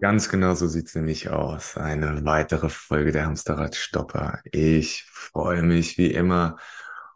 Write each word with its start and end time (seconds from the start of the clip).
Ganz 0.00 0.28
genau 0.28 0.54
so 0.54 0.66
sieht's 0.66 0.94
nämlich 0.94 1.30
aus. 1.30 1.76
Eine 1.76 2.24
weitere 2.24 2.68
Folge 2.68 3.12
der 3.12 3.24
Hamsterrad-Stopper. 3.26 4.40
Ich 4.52 5.04
freue 5.10 5.62
mich 5.62 5.96
wie 5.96 6.12
immer 6.12 6.58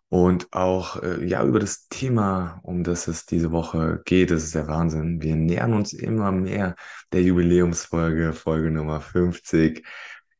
und 0.08 0.52
auch 0.52 1.02
äh, 1.02 1.24
ja 1.26 1.44
über 1.44 1.60
das 1.60 1.88
Thema, 1.88 2.58
um 2.62 2.82
das 2.82 3.06
es 3.06 3.26
diese 3.26 3.52
Woche 3.52 4.00
geht. 4.06 4.30
Das 4.30 4.44
ist 4.44 4.54
der 4.54 4.66
Wahnsinn. 4.66 5.20
Wir 5.22 5.36
nähern 5.36 5.74
uns 5.74 5.92
immer 5.92 6.32
mehr 6.32 6.74
der 7.12 7.22
Jubiläumsfolge, 7.22 8.32
Folge 8.32 8.70
Nummer 8.70 9.00
50. 9.00 9.84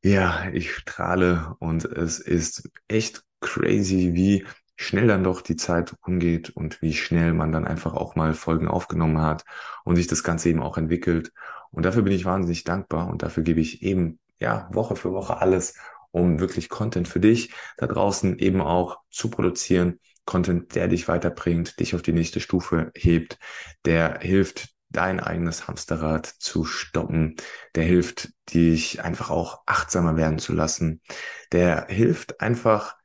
Ja, 0.02 0.48
ich 0.50 0.74
strahle 0.74 1.54
und 1.58 1.84
es 1.84 2.20
ist 2.20 2.70
echt 2.88 3.22
crazy, 3.40 4.14
wie 4.14 4.46
schnell 4.80 5.06
dann 5.06 5.22
doch 5.22 5.42
die 5.42 5.56
Zeit 5.56 5.94
umgeht 6.06 6.48
und 6.48 6.80
wie 6.80 6.94
schnell 6.94 7.34
man 7.34 7.52
dann 7.52 7.66
einfach 7.66 7.92
auch 7.92 8.16
mal 8.16 8.32
Folgen 8.32 8.66
aufgenommen 8.66 9.20
hat 9.20 9.44
und 9.84 9.96
sich 9.96 10.06
das 10.06 10.24
Ganze 10.24 10.48
eben 10.48 10.62
auch 10.62 10.78
entwickelt. 10.78 11.32
Und 11.70 11.84
dafür 11.84 12.02
bin 12.02 12.14
ich 12.14 12.24
wahnsinnig 12.24 12.64
dankbar 12.64 13.08
und 13.08 13.22
dafür 13.22 13.42
gebe 13.42 13.60
ich 13.60 13.82
eben, 13.82 14.18
ja, 14.38 14.70
Woche 14.72 14.96
für 14.96 15.12
Woche 15.12 15.36
alles, 15.36 15.74
um 16.12 16.40
wirklich 16.40 16.70
Content 16.70 17.08
für 17.08 17.20
dich 17.20 17.52
da 17.76 17.86
draußen 17.86 18.38
eben 18.38 18.62
auch 18.62 18.98
zu 19.10 19.28
produzieren. 19.28 20.00
Content, 20.24 20.74
der 20.74 20.88
dich 20.88 21.08
weiterbringt, 21.08 21.78
dich 21.78 21.94
auf 21.94 22.00
die 22.00 22.14
nächste 22.14 22.40
Stufe 22.40 22.90
hebt, 22.94 23.38
der 23.84 24.20
hilft, 24.20 24.70
dein 24.88 25.20
eigenes 25.20 25.68
Hamsterrad 25.68 26.26
zu 26.26 26.64
stoppen, 26.64 27.36
der 27.74 27.84
hilft, 27.84 28.30
dich 28.52 29.04
einfach 29.04 29.28
auch 29.30 29.60
achtsamer 29.66 30.16
werden 30.16 30.38
zu 30.38 30.54
lassen, 30.54 31.02
der 31.52 31.86
hilft 31.88 32.40
einfach, 32.40 32.96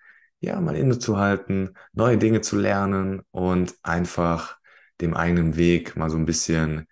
ja, 0.45 0.61
mal 0.61 0.75
innezuhalten, 0.75 1.75
neue 1.93 2.17
Dinge 2.17 2.41
zu 2.41 2.57
lernen 2.57 3.21
und 3.31 3.75
einfach 3.83 4.57
dem 5.01 5.15
eigenen 5.15 5.57
Weg 5.57 5.97
mal 5.97 6.09
so 6.09 6.17
ein 6.17 6.25
bisschen 6.25 6.87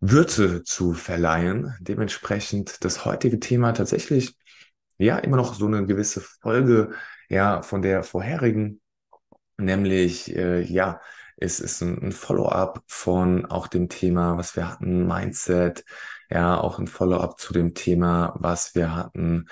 Würze 0.00 0.64
zu 0.64 0.92
verleihen. 0.94 1.74
Dementsprechend 1.80 2.84
das 2.84 3.04
heutige 3.04 3.38
Thema 3.38 3.72
tatsächlich 3.72 4.36
ja 4.98 5.18
immer 5.18 5.36
noch 5.36 5.54
so 5.54 5.66
eine 5.66 5.86
gewisse 5.86 6.20
Folge 6.20 6.90
ja 7.28 7.62
von 7.62 7.80
der 7.82 8.02
vorherigen, 8.02 8.80
nämlich 9.56 10.34
äh, 10.36 10.60
ja 10.62 11.00
es 11.36 11.60
ist 11.60 11.80
ein, 11.80 12.02
ein 12.02 12.12
Follow-up 12.12 12.82
von 12.86 13.46
auch 13.46 13.66
dem 13.66 13.88
Thema, 13.88 14.36
was 14.36 14.56
wir 14.56 14.68
hatten, 14.68 15.06
Mindset, 15.06 15.84
ja 16.28 16.58
auch 16.60 16.78
ein 16.78 16.86
Follow-up 16.86 17.38
zu 17.40 17.52
dem 17.52 17.74
Thema, 17.74 18.34
was 18.38 18.74
wir 18.74 18.94
hatten 18.94 19.46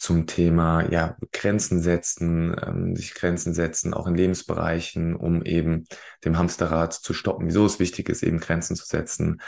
zum 0.00 0.26
Thema 0.26 0.90
ja 0.90 1.16
Grenzen 1.30 1.82
setzen, 1.82 2.56
ähm, 2.66 2.96
sich 2.96 3.14
Grenzen 3.14 3.52
setzen, 3.52 3.92
auch 3.92 4.06
in 4.06 4.14
Lebensbereichen, 4.14 5.14
um 5.14 5.44
eben 5.44 5.84
dem 6.24 6.38
Hamsterrad 6.38 6.94
zu 6.94 7.12
stoppen. 7.12 7.46
Wieso 7.46 7.66
es 7.66 7.78
wichtig 7.78 8.08
ist, 8.08 8.22
eben 8.22 8.40
Grenzen 8.40 8.76
zu 8.76 8.86
setzen, 8.86 9.42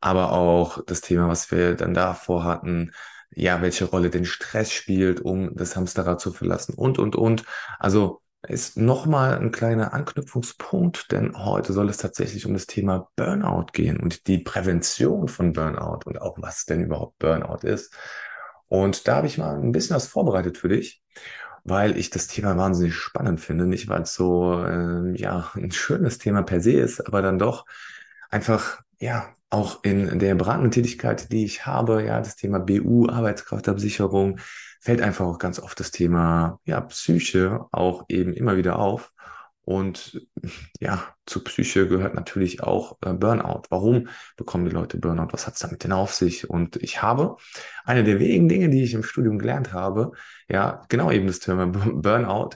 aber 0.00 0.32
auch 0.32 0.84
das 0.86 1.00
Thema, 1.00 1.28
was 1.28 1.50
wir 1.50 1.74
dann 1.74 1.92
davor 1.92 2.44
hatten, 2.44 2.92
ja, 3.30 3.60
welche 3.62 3.86
Rolle 3.86 4.08
denn 4.10 4.24
Stress 4.24 4.72
spielt, 4.72 5.20
um 5.20 5.56
das 5.56 5.74
Hamsterrad 5.74 6.20
zu 6.20 6.32
verlassen 6.32 6.74
und, 6.74 7.00
und, 7.00 7.16
und. 7.16 7.44
Also 7.80 8.22
ist 8.46 8.76
nochmal 8.76 9.36
ein 9.36 9.50
kleiner 9.50 9.92
Anknüpfungspunkt, 9.92 11.10
denn 11.10 11.36
heute 11.36 11.72
soll 11.72 11.88
es 11.88 11.96
tatsächlich 11.96 12.46
um 12.46 12.52
das 12.52 12.66
Thema 12.66 13.08
Burnout 13.16 13.66
gehen 13.72 13.98
und 13.98 14.28
die 14.28 14.38
Prävention 14.38 15.26
von 15.26 15.52
Burnout 15.52 16.00
und 16.04 16.20
auch 16.20 16.36
was 16.40 16.64
denn 16.64 16.84
überhaupt 16.84 17.18
Burnout 17.18 17.66
ist. 17.66 17.92
Und 18.68 19.06
da 19.08 19.16
habe 19.16 19.26
ich 19.26 19.38
mal 19.38 19.56
ein 19.56 19.72
bisschen 19.72 19.96
was 19.96 20.08
vorbereitet 20.08 20.58
für 20.58 20.68
dich, 20.68 21.02
weil 21.64 21.96
ich 21.96 22.10
das 22.10 22.26
Thema 22.26 22.56
wahnsinnig 22.56 22.94
spannend 22.94 23.40
finde. 23.40 23.66
Nicht, 23.66 23.88
weil 23.88 24.02
es 24.02 24.14
so 24.14 24.62
äh, 24.64 25.16
ja 25.16 25.50
ein 25.54 25.70
schönes 25.72 26.18
Thema 26.18 26.42
per 26.42 26.60
se 26.60 26.72
ist, 26.72 27.06
aber 27.06 27.22
dann 27.22 27.38
doch 27.38 27.64
einfach 28.30 28.80
ja 28.98 29.28
auch 29.50 29.84
in 29.84 30.18
der 30.18 30.34
beratenden 30.34 30.72
Tätigkeit, 30.72 31.30
die 31.30 31.44
ich 31.44 31.66
habe, 31.66 32.04
ja 32.04 32.18
das 32.20 32.36
Thema 32.36 32.58
BU 32.58 33.08
Arbeitskraftabsicherung 33.08 34.38
fällt 34.80 35.00
einfach 35.00 35.24
auch 35.26 35.38
ganz 35.38 35.58
oft 35.58 35.78
das 35.80 35.90
Thema 35.90 36.60
ja 36.64 36.80
Psyche 36.80 37.66
auch 37.72 38.04
eben 38.08 38.32
immer 38.32 38.56
wieder 38.56 38.78
auf. 38.78 39.12
Und 39.66 40.24
ja, 40.78 41.02
zur 41.26 41.42
Psyche 41.42 41.88
gehört 41.88 42.14
natürlich 42.14 42.62
auch 42.62 42.98
äh, 43.04 43.12
Burnout. 43.12 43.62
Warum 43.68 44.08
bekommen 44.36 44.64
die 44.64 44.70
Leute 44.70 44.96
Burnout? 44.96 45.32
Was 45.32 45.48
hat 45.48 45.54
es 45.54 45.60
damit 45.60 45.82
denn 45.82 45.90
auf 45.90 46.14
sich? 46.14 46.48
Und 46.48 46.76
ich 46.76 47.02
habe 47.02 47.36
eine 47.84 48.04
der 48.04 48.20
wenigen 48.20 48.48
Dinge, 48.48 48.70
die 48.70 48.84
ich 48.84 48.94
im 48.94 49.02
Studium 49.02 49.40
gelernt 49.40 49.72
habe, 49.72 50.12
ja, 50.48 50.82
genau 50.88 51.10
eben 51.10 51.26
das 51.26 51.40
Thema 51.40 51.66
Burnout, 51.66 52.50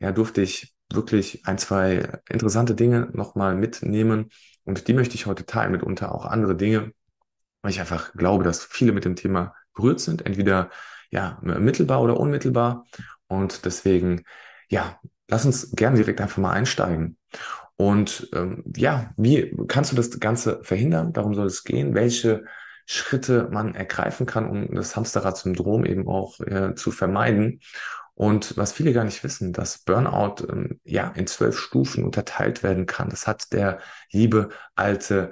ja, 0.00 0.12
durfte 0.12 0.42
ich 0.42 0.74
wirklich 0.92 1.46
ein, 1.46 1.56
zwei 1.56 2.20
interessante 2.28 2.74
Dinge 2.74 3.08
nochmal 3.14 3.54
mitnehmen. 3.54 4.28
Und 4.64 4.86
die 4.86 4.92
möchte 4.92 5.14
ich 5.14 5.24
heute 5.24 5.46
teilen, 5.46 5.72
mitunter 5.72 6.14
auch 6.14 6.26
andere 6.26 6.56
Dinge, 6.56 6.92
weil 7.62 7.70
ich 7.70 7.80
einfach 7.80 8.12
glaube, 8.12 8.44
dass 8.44 8.64
viele 8.64 8.92
mit 8.92 9.06
dem 9.06 9.16
Thema 9.16 9.54
berührt 9.74 10.00
sind, 10.00 10.26
entweder 10.26 10.68
ja, 11.10 11.38
mittelbar 11.40 12.02
oder 12.02 12.20
unmittelbar. 12.20 12.84
Und 13.28 13.64
deswegen, 13.64 14.24
ja, 14.68 15.00
lass 15.30 15.46
uns 15.46 15.70
gerne 15.72 15.96
direkt 15.96 16.20
einfach 16.20 16.38
mal 16.38 16.52
einsteigen. 16.52 17.16
Und 17.76 18.28
ähm, 18.34 18.62
ja, 18.76 19.10
wie 19.16 19.56
kannst 19.68 19.92
du 19.92 19.96
das 19.96 20.20
Ganze 20.20 20.60
verhindern? 20.62 21.14
Darum 21.14 21.34
soll 21.34 21.46
es 21.46 21.64
gehen. 21.64 21.94
Welche 21.94 22.44
Schritte 22.84 23.48
man 23.50 23.74
ergreifen 23.74 24.26
kann, 24.26 24.50
um 24.50 24.74
das 24.74 24.96
Hamsterrad-Syndrom 24.96 25.86
eben 25.86 26.08
auch 26.08 26.40
äh, 26.40 26.74
zu 26.74 26.90
vermeiden. 26.90 27.60
Und 28.14 28.56
was 28.58 28.72
viele 28.72 28.92
gar 28.92 29.04
nicht 29.04 29.24
wissen, 29.24 29.54
dass 29.54 29.78
Burnout 29.78 30.46
ähm, 30.50 30.80
ja 30.84 31.08
in 31.14 31.26
zwölf 31.26 31.56
Stufen 31.56 32.04
unterteilt 32.04 32.62
werden 32.62 32.84
kann. 32.84 33.08
Das 33.08 33.26
hat 33.26 33.52
der 33.52 33.78
liebe 34.12 34.50
alte, 34.74 35.30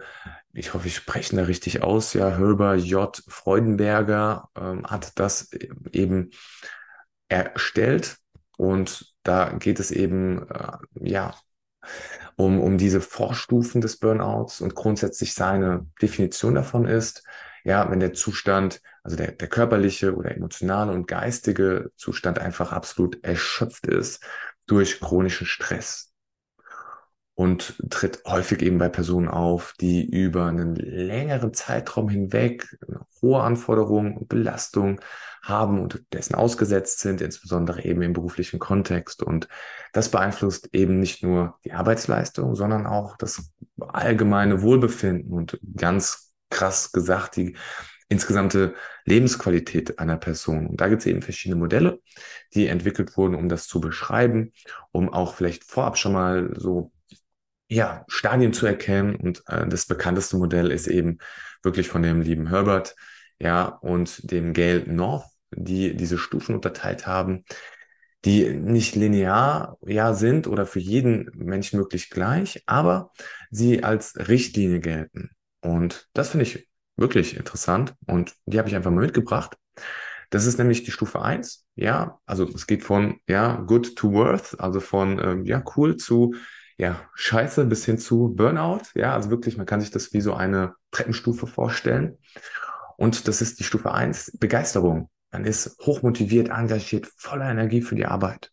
ich 0.55 0.73
hoffe, 0.73 0.89
ich 0.89 0.97
spreche 0.97 1.37
da 1.37 1.43
richtig 1.43 1.83
aus, 1.83 2.15
ja, 2.15 2.31
Herbert 2.31 2.81
J. 2.81 3.23
Freudenberger 3.29 4.49
ähm, 4.57 4.87
hat 4.87 5.19
das 5.19 5.51
eben 5.93 6.31
erstellt. 7.29 8.17
Und 8.57 9.15
da 9.29 9.53
geht 9.59 9.81
es 9.81 9.91
eben, 9.91 10.49
äh, 10.49 10.79
ja, 10.95 11.35
um, 12.37 12.61
um 12.61 12.79
diese 12.79 13.01
Vorstufen 13.01 13.81
des 13.81 13.99
Burnouts 13.99 14.61
und 14.61 14.75
grundsätzlich 14.75 15.35
seine 15.35 15.87
Definition 16.01 16.55
davon 16.55 16.87
ist, 16.87 17.25
ja, 17.65 17.91
wenn 17.91 18.01
der 18.01 18.15
Zustand, 18.15 18.81
also 19.03 19.17
der, 19.17 19.33
der 19.33 19.49
körperliche 19.49 20.15
oder 20.15 20.35
emotionale 20.35 20.93
und 20.93 21.07
geistige 21.07 21.91
Zustand 21.97 22.39
einfach 22.39 22.73
absolut 22.73 23.23
erschöpft 23.25 23.87
ist 23.87 24.25
durch 24.67 25.01
chronischen 25.01 25.47
Stress 25.47 26.13
und 27.39 27.81
tritt 27.89 28.25
häufig 28.27 28.63
eben 28.63 28.79
bei 28.79 28.89
Personen 28.89 29.29
auf, 29.29 29.73
die 29.81 30.05
über 30.05 30.47
einen 30.47 30.75
längeren 30.75 31.55
Zeitraum 31.55 32.09
hinweg 32.09 32.67
hohe 33.23 33.41
Anforderungen 33.41 34.17
und 34.17 34.29
Belastungen 34.29 34.99
haben 35.45 35.81
und 35.81 36.03
dessen 36.13 36.35
ausgesetzt 36.35 36.99
sind, 36.99 37.21
insbesondere 37.21 37.85
eben 37.85 38.03
im 38.03 38.13
beruflichen 38.13 38.59
Kontext. 38.59 39.23
Und 39.23 39.47
das 39.93 40.09
beeinflusst 40.09 40.71
eben 40.73 40.99
nicht 40.99 41.23
nur 41.23 41.61
die 41.65 41.71
Arbeitsleistung, 41.71 42.57
sondern 42.57 42.89
auch 42.89 43.17
das 43.17 43.53
allgemeine 43.79 44.61
Wohlbefinden 44.63 45.33
und 45.33 45.61
ganz 45.77 46.33
krass 46.51 46.91
gesagt 46.91 47.37
die 47.37 47.57
insgesamte 48.09 48.75
Lebensqualität 49.05 50.01
einer 50.01 50.17
Person. 50.17 50.67
Und 50.67 50.81
da 50.81 50.89
gibt 50.89 51.03
es 51.03 51.07
eben 51.07 51.23
verschiedene 51.23 51.61
Modelle, 51.61 52.01
die 52.53 52.67
entwickelt 52.67 53.17
wurden, 53.17 53.37
um 53.37 53.49
das 53.49 53.69
zu 53.69 53.81
beschreiben, 53.81 54.53
um 54.91 55.09
auch 55.13 55.35
vielleicht 55.35 55.63
vorab 55.63 55.97
schon 55.99 56.15
mal 56.15 56.53
so 56.57 56.91
ja, 57.69 58.05
Stadien 58.09 58.53
zu 58.53 58.67
erkennen. 58.67 59.17
Und 59.17 59.43
äh, 59.47 59.67
das 59.69 59.87
bekannteste 59.87 60.37
Modell 60.37 60.71
ist 60.71 60.87
eben 60.87 61.19
wirklich 61.63 61.89
von 61.89 62.03
dem 62.03 62.21
lieben 62.21 62.49
Herbert, 62.49 62.95
ja, 63.39 63.67
und 63.67 64.31
dem 64.31 64.53
Gail 64.53 64.85
North, 64.87 65.27
die 65.51 65.97
diese 65.97 66.19
Stufen 66.19 66.55
unterteilt 66.55 67.07
haben, 67.07 67.45
die 68.25 68.51
nicht 68.51 68.97
linear 68.97 69.79
ja 69.87 70.13
sind 70.15 70.49
oder 70.49 70.67
für 70.67 70.81
jeden 70.81 71.31
Menschen 71.35 71.79
möglich 71.79 72.11
gleich, 72.11 72.63
aber 72.67 73.13
sie 73.51 73.85
als 73.85 74.17
Richtlinie 74.17 74.81
gelten. 74.81 75.31
Und 75.61 76.09
das 76.15 76.31
finde 76.31 76.45
ich 76.45 76.69
wirklich 76.97 77.37
interessant 77.37 77.95
und 78.07 78.35
die 78.47 78.59
habe 78.59 78.69
ich 78.69 78.75
einfach 78.75 78.91
mal 78.91 79.05
mitgebracht. 79.05 79.57
Das 80.31 80.47
ist 80.47 80.59
nämlich 80.59 80.83
die 80.83 80.91
Stufe 80.91 81.23
eins 81.23 81.65
ja, 81.79 82.19
also 82.27 82.45
es 82.45 82.67
geht 82.67 82.83
von 82.83 83.21
ja, 83.29 83.55
good 83.61 83.95
to 83.95 84.13
worth, 84.13 84.59
also 84.59 84.81
von 84.81 85.21
ähm, 85.21 85.45
ja, 85.45 85.63
cool 85.77 85.97
zu 85.97 86.35
ja, 86.79 87.01
Scheiße 87.15 87.65
bis 87.67 87.85
hin 87.85 87.99
zu 87.99 88.33
Burnout. 88.35 88.83
Ja, 88.95 89.13
also 89.13 89.31
wirklich, 89.31 89.57
man 89.57 89.67
kann 89.67 89.81
sich 89.81 89.91
das 89.91 90.13
wie 90.13 90.21
so 90.21 90.35
eine 90.35 90.75
Treppenstufe 90.93 91.47
vorstellen. 91.47 92.19
Und 92.97 93.27
das 93.29 93.43
ist 93.43 93.59
die 93.59 93.65
Stufe 93.65 93.93
eins 93.93 94.37
Begeisterung. 94.39 95.11
Man 95.33 95.45
ist 95.45 95.77
hochmotiviert, 95.81 96.49
engagiert, 96.49 97.09
voller 97.17 97.51
Energie 97.51 97.83
für 97.83 97.97
die 97.97 98.07
Arbeit. 98.07 98.53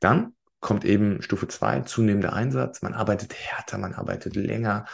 Dann 0.00 0.34
kommt 0.60 0.84
eben 0.84 1.20
Stufe 1.20 1.48
zwei 1.48 1.80
zunehmender 1.80 2.32
Einsatz. 2.32 2.80
Man 2.82 2.94
arbeitet 2.94 3.34
härter, 3.34 3.78
man 3.78 3.92
arbeitet 3.92 4.36
länger, 4.36 4.86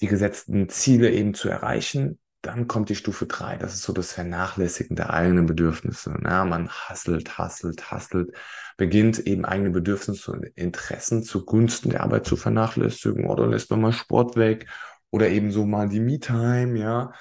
die 0.00 0.06
gesetzten 0.06 0.68
Ziele 0.68 1.10
eben 1.10 1.34
zu 1.34 1.48
erreichen. 1.48 2.18
Dann 2.42 2.66
kommt 2.66 2.88
die 2.88 2.94
Stufe 2.94 3.26
drei. 3.26 3.56
Das 3.56 3.74
ist 3.74 3.82
so 3.82 3.92
das 3.92 4.12
Vernachlässigen 4.12 4.96
der 4.96 5.10
eigenen 5.10 5.46
Bedürfnisse. 5.46 6.14
Na, 6.20 6.44
man 6.44 6.70
hasselt, 6.70 7.36
hasselt, 7.36 7.90
hasselt, 7.90 8.30
beginnt 8.78 9.18
eben 9.26 9.44
eigene 9.44 9.70
Bedürfnisse 9.70 10.32
und 10.32 10.44
Interessen 10.54 11.22
zugunsten 11.22 11.90
der 11.90 12.02
Arbeit 12.02 12.26
zu 12.26 12.36
vernachlässigen 12.36 13.26
oder 13.26 13.46
lässt 13.46 13.70
man 13.70 13.82
mal 13.82 13.92
Sport 13.92 14.36
weg 14.36 14.66
oder 15.10 15.28
eben 15.28 15.50
so 15.52 15.66
mal 15.66 15.88
die 15.88 16.00
Me-Time, 16.00 16.78
ja. 16.78 17.12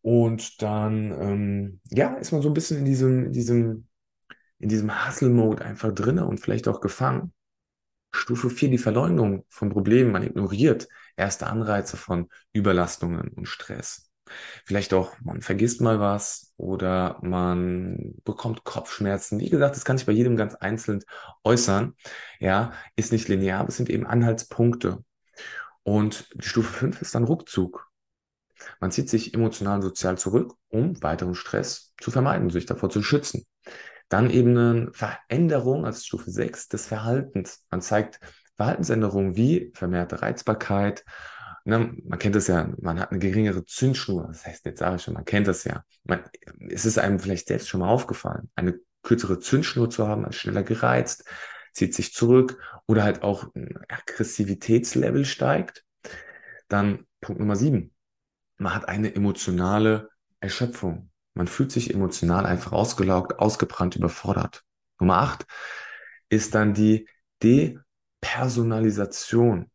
Und 0.00 0.60
dann, 0.60 1.12
ähm, 1.12 1.80
ja, 1.90 2.14
ist 2.16 2.32
man 2.32 2.42
so 2.42 2.48
ein 2.50 2.54
bisschen 2.54 2.78
in 2.78 2.84
diesem, 2.84 3.26
in 3.26 3.32
diesem, 3.32 3.86
in 4.58 4.68
diesem 4.68 5.06
Hustle-Mode 5.06 5.64
einfach 5.64 5.92
drinne 5.94 6.26
und 6.26 6.40
vielleicht 6.40 6.66
auch 6.66 6.80
gefangen. 6.80 7.32
Stufe 8.12 8.50
4, 8.50 8.70
die 8.70 8.78
Verleumdung 8.78 9.44
von 9.48 9.70
Problemen. 9.70 10.12
Man 10.12 10.24
ignoriert 10.24 10.88
erste 11.16 11.46
Anreize 11.46 11.96
von 11.96 12.28
Überlastungen 12.52 13.28
und 13.28 13.46
Stress. 13.46 14.11
Vielleicht 14.64 14.94
auch, 14.94 15.12
man 15.20 15.42
vergisst 15.42 15.80
mal 15.80 16.00
was 16.00 16.52
oder 16.56 17.18
man 17.22 18.14
bekommt 18.24 18.64
Kopfschmerzen. 18.64 19.40
Wie 19.40 19.50
gesagt, 19.50 19.76
das 19.76 19.84
kann 19.84 19.98
sich 19.98 20.06
bei 20.06 20.12
jedem 20.12 20.36
ganz 20.36 20.54
einzeln 20.54 21.02
äußern. 21.44 21.94
Ja, 22.38 22.72
ist 22.96 23.12
nicht 23.12 23.28
linear, 23.28 23.60
aber 23.60 23.68
es 23.70 23.76
sind 23.76 23.90
eben 23.90 24.06
Anhaltspunkte. 24.06 25.04
Und 25.82 26.28
die 26.34 26.46
Stufe 26.46 26.72
5 26.72 27.02
ist 27.02 27.14
dann 27.14 27.24
Rückzug. 27.24 27.90
Man 28.80 28.92
zieht 28.92 29.10
sich 29.10 29.34
emotional 29.34 29.76
und 29.76 29.82
sozial 29.82 30.16
zurück, 30.18 30.54
um 30.68 31.02
weiteren 31.02 31.34
Stress 31.34 31.92
zu 32.00 32.10
vermeiden, 32.10 32.50
sich 32.50 32.66
davor 32.66 32.90
zu 32.90 33.02
schützen. 33.02 33.44
Dann 34.08 34.30
eben 34.30 34.56
eine 34.56 34.90
Veränderung 34.92 35.84
als 35.84 36.06
Stufe 36.06 36.30
6 36.30 36.68
des 36.68 36.86
Verhaltens. 36.86 37.64
Man 37.70 37.80
zeigt 37.80 38.20
Verhaltensänderungen 38.56 39.36
wie 39.36 39.72
vermehrte 39.74 40.22
Reizbarkeit. 40.22 41.04
Ne, 41.64 41.96
man 42.04 42.18
kennt 42.18 42.34
das 42.34 42.48
ja, 42.48 42.72
man 42.80 42.98
hat 42.98 43.10
eine 43.10 43.20
geringere 43.20 43.64
Zündschnur. 43.64 44.26
Das 44.28 44.46
heißt, 44.46 44.64
jetzt 44.64 44.80
sage 44.80 44.96
ich 44.96 45.02
schon, 45.02 45.14
man 45.14 45.24
kennt 45.24 45.46
das 45.46 45.64
ja. 45.64 45.84
Man, 46.04 46.22
es 46.68 46.84
ist 46.84 46.98
einem 46.98 47.20
vielleicht 47.20 47.48
selbst 47.48 47.68
schon 47.68 47.80
mal 47.80 47.88
aufgefallen, 47.88 48.50
eine 48.56 48.78
kürzere 49.02 49.38
Zündschnur 49.38 49.90
zu 49.90 50.08
haben, 50.08 50.22
man 50.22 50.32
schneller 50.32 50.62
gereizt, 50.62 51.24
zieht 51.72 51.94
sich 51.94 52.12
zurück 52.12 52.60
oder 52.86 53.04
halt 53.04 53.22
auch 53.22 53.54
ein 53.54 53.78
Aggressivitätslevel 53.88 55.24
steigt. 55.24 55.84
Dann 56.68 57.06
Punkt 57.20 57.40
Nummer 57.40 57.56
7 57.56 57.92
man 58.62 58.74
hat 58.74 58.88
eine 58.88 59.14
emotionale 59.14 60.08
Erschöpfung. 60.40 61.10
Man 61.34 61.46
fühlt 61.46 61.70
sich 61.72 61.92
emotional 61.92 62.46
einfach 62.46 62.72
ausgelaugt, 62.72 63.38
ausgebrannt, 63.38 63.96
überfordert. 63.96 64.62
Nummer 64.98 65.18
acht 65.18 65.44
ist 66.28 66.54
dann 66.54 66.72
die 66.74 67.08
Depersonalisation. 67.42 69.70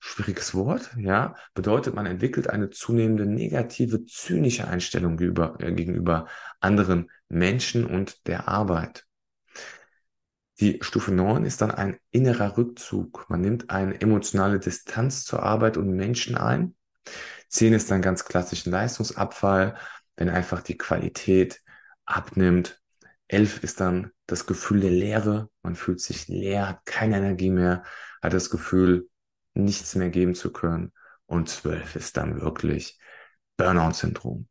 Schwieriges 0.00 0.54
Wort, 0.54 0.90
ja, 0.96 1.34
bedeutet, 1.54 1.94
man 1.94 2.06
entwickelt 2.06 2.48
eine 2.48 2.70
zunehmende 2.70 3.26
negative, 3.26 4.04
zynische 4.06 4.66
Einstellung 4.66 5.16
gegenüber, 5.16 5.56
äh, 5.60 5.72
gegenüber 5.72 6.26
anderen 6.58 7.10
Menschen 7.28 7.84
und 7.84 8.26
der 8.26 8.48
Arbeit. 8.48 9.06
Die 10.58 10.78
Stufe 10.82 11.12
9 11.12 11.44
ist 11.44 11.60
dann 11.60 11.70
ein 11.70 11.98
innerer 12.10 12.56
Rückzug. 12.56 13.26
Man 13.28 13.40
nimmt 13.40 13.70
eine 13.70 14.00
emotionale 14.00 14.58
Distanz 14.58 15.24
zur 15.24 15.42
Arbeit 15.42 15.76
und 15.76 15.90
Menschen 15.90 16.36
ein 16.36 16.74
10 17.50 17.72
ist 17.74 17.90
dann 17.90 18.02
ganz 18.02 18.24
klassisch 18.24 18.66
ein 18.66 18.70
Leistungsabfall, 18.70 19.76
wenn 20.16 20.28
einfach 20.28 20.62
die 20.62 20.78
Qualität 20.78 21.62
abnimmt. 22.04 22.80
11 23.28 23.62
ist 23.62 23.80
dann 23.80 24.12
das 24.26 24.46
Gefühl 24.46 24.80
der 24.80 24.90
Leere. 24.90 25.50
Man 25.62 25.74
fühlt 25.76 26.00
sich 26.00 26.28
leer, 26.28 26.68
hat 26.68 26.86
keine 26.86 27.16
Energie 27.16 27.50
mehr, 27.50 27.84
hat 28.22 28.32
das 28.32 28.50
Gefühl, 28.50 29.08
nichts 29.54 29.94
mehr 29.94 30.10
geben 30.10 30.34
zu 30.34 30.52
können. 30.52 30.92
Und 31.26 31.48
12 31.48 31.96
ist 31.96 32.16
dann 32.16 32.40
wirklich 32.40 32.98
Burnout-Syndrom. 33.56 34.48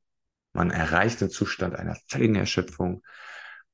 Man 0.53 0.71
erreicht 0.71 1.21
den 1.21 1.29
Zustand 1.29 1.75
einer 1.75 1.97
völligen 2.07 2.35
Erschöpfung, 2.35 3.03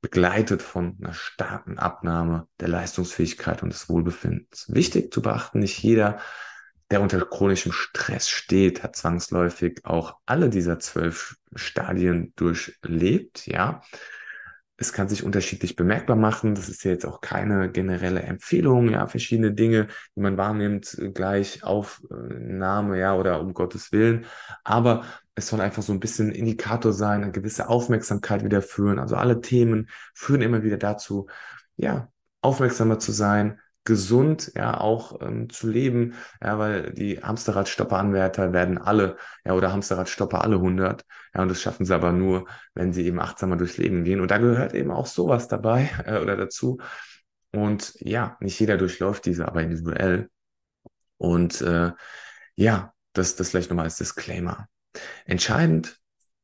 begleitet 0.01 0.62
von 0.62 0.98
einer 1.01 1.13
starken 1.13 1.80
Abnahme 1.80 2.48
der 2.60 2.68
Leistungsfähigkeit 2.68 3.63
und 3.63 3.74
des 3.74 3.89
Wohlbefindens. 3.89 4.66
Wichtig 4.69 5.12
zu 5.13 5.22
beachten, 5.22 5.60
nicht 5.60 5.81
jeder 5.81 6.19
der 6.92 7.01
unter 7.01 7.19
chronischem 7.25 7.71
Stress 7.71 8.30
steht, 8.30 8.83
hat 8.83 8.95
zwangsläufig 8.95 9.83
auch 9.86 10.18
alle 10.25 10.50
dieser 10.50 10.80
zwölf 10.80 11.36
Stadien 11.56 12.33
durchlebt, 12.36 13.48
ja. 13.48 13.81
Es 14.77 14.92
kann 14.92 15.07
sich 15.07 15.24
unterschiedlich 15.24 15.75
bemerkbar 15.75 16.18
machen. 16.18 16.56
Das 16.56 16.68
ist 16.69 16.83
ja 16.83 16.92
jetzt 16.92 17.06
auch 17.06 17.22
keine 17.22 17.72
generelle 17.72 18.22
Empfehlung, 18.22 18.89
ja, 18.89 19.07
verschiedene 19.07 19.54
Dinge, 19.54 19.88
die 20.16 20.19
man 20.22 20.38
wahrnimmt, 20.38 20.98
gleich 21.13 21.63
Aufnahme, 21.63 23.00
ja, 23.00 23.16
oder 23.16 23.39
um 23.39 23.54
Gottes 23.54 23.92
Willen. 23.92 24.25
Aber 24.63 25.06
es 25.36 25.48
soll 25.48 25.62
einfach 25.62 25.83
so 25.83 25.94
ein 25.94 26.00
bisschen 26.00 26.31
Indikator 26.31 26.94
sein, 26.94 27.24
eine 27.24 27.31
gewisse 27.31 27.69
Aufmerksamkeit 27.69 28.44
wieder 28.44 28.62
führen. 28.62 29.00
Also 29.00 29.16
alle 29.16 29.42
Themen 29.42 29.89
führen 30.13 30.42
immer 30.42 30.63
wieder 30.63 30.78
dazu, 30.78 31.28
ja, 31.78 32.10
aufmerksamer 32.42 33.00
zu 33.00 33.12
sein, 33.12 33.60
gesund 33.86 34.52
ja 34.56 34.80
auch 34.80 35.22
ähm, 35.22 35.50
zu 35.50 35.68
leben, 35.68 36.16
ja, 36.44 36.58
weil 36.60 36.92
die 36.94 37.22
Hamsterradstopper-Anwärter 37.22 38.52
werden 38.52 38.78
alle, 38.78 39.18
ja, 39.46 39.54
oder 39.54 39.72
Hamsterradstopper 39.72 40.44
alle 40.44 40.56
100, 40.56 41.06
ja, 41.34 41.42
und 41.42 41.50
das 41.50 41.62
schaffen 41.62 41.86
sie 41.86 41.94
aber 41.94 42.12
nur, 42.12 42.48
wenn 42.74 42.94
sie 42.94 43.06
eben 43.06 43.20
achtsamer 43.20 43.58
durchs 43.58 43.78
Leben 43.78 44.04
gehen. 44.04 44.22
Und 44.22 44.32
da 44.32 44.40
gehört 44.40 44.74
eben 44.74 44.92
auch 44.92 45.06
sowas 45.06 45.48
dabei 45.48 45.90
äh, 46.06 46.20
oder 46.20 46.36
dazu. 46.36 46.80
Und 47.52 47.94
ja, 48.00 48.38
nicht 48.42 48.60
jeder 48.60 48.78
durchläuft 48.78 49.26
diese, 49.26 49.48
aber 49.48 49.62
individuell. 49.62 50.30
Und 51.18 51.62
äh, 51.62 51.92
ja, 52.56 52.94
das, 53.14 53.36
das 53.36 53.52
vielleicht 53.52 53.70
nochmal 53.70 53.86
als 53.86 53.98
Disclaimer. 53.98 54.68
Entscheidend 55.26 56.00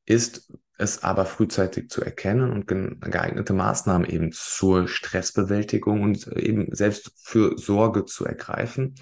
ist, 0.05 0.53
es 0.81 1.03
aber 1.03 1.25
frühzeitig 1.25 1.89
zu 1.89 2.01
erkennen 2.01 2.51
und 2.51 2.67
geeignete 2.67 3.53
Maßnahmen 3.53 4.09
eben 4.09 4.31
zur 4.31 4.87
Stressbewältigung 4.87 6.01
und 6.01 6.27
eben 6.27 6.73
selbst 6.73 7.11
für 7.15 7.57
Sorge 7.57 8.05
zu 8.05 8.25
ergreifen. 8.25 8.95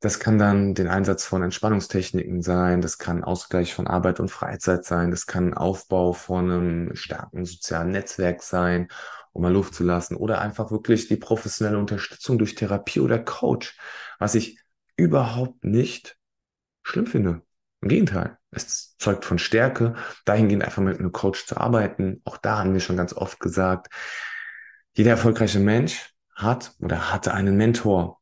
Das 0.00 0.20
kann 0.20 0.38
dann 0.38 0.74
den 0.74 0.86
Einsatz 0.88 1.24
von 1.24 1.42
Entspannungstechniken 1.42 2.42
sein, 2.42 2.80
das 2.80 2.98
kann 2.98 3.24
Ausgleich 3.24 3.74
von 3.74 3.86
Arbeit 3.86 4.20
und 4.20 4.30
Freizeit 4.30 4.84
sein, 4.84 5.10
das 5.10 5.26
kann 5.26 5.54
Aufbau 5.54 6.12
von 6.12 6.50
einem 6.50 6.94
starken 6.94 7.44
sozialen 7.44 7.90
Netzwerk 7.90 8.42
sein, 8.42 8.88
um 9.32 9.42
mal 9.42 9.52
Luft 9.52 9.74
zu 9.74 9.82
lassen 9.82 10.16
oder 10.16 10.40
einfach 10.40 10.70
wirklich 10.70 11.08
die 11.08 11.16
professionelle 11.16 11.78
Unterstützung 11.78 12.38
durch 12.38 12.54
Therapie 12.54 13.00
oder 13.00 13.18
Coach, 13.18 13.78
was 14.18 14.34
ich 14.34 14.60
überhaupt 14.96 15.64
nicht 15.64 16.16
schlimm 16.82 17.06
finde. 17.06 17.42
Im 17.80 17.88
Gegenteil, 17.88 18.38
es 18.56 18.96
zeugt 18.98 19.24
von 19.24 19.38
Stärke, 19.38 19.94
dahingehend 20.24 20.64
einfach 20.64 20.82
mit 20.82 20.98
einem 20.98 21.12
Coach 21.12 21.46
zu 21.46 21.56
arbeiten. 21.56 22.20
Auch 22.24 22.36
da 22.36 22.58
haben 22.58 22.72
wir 22.72 22.80
schon 22.80 22.96
ganz 22.96 23.12
oft 23.12 23.40
gesagt, 23.40 23.88
jeder 24.96 25.12
erfolgreiche 25.12 25.60
Mensch 25.60 26.12
hat 26.34 26.72
oder 26.78 27.12
hatte 27.12 27.34
einen 27.34 27.56
Mentor, 27.56 28.20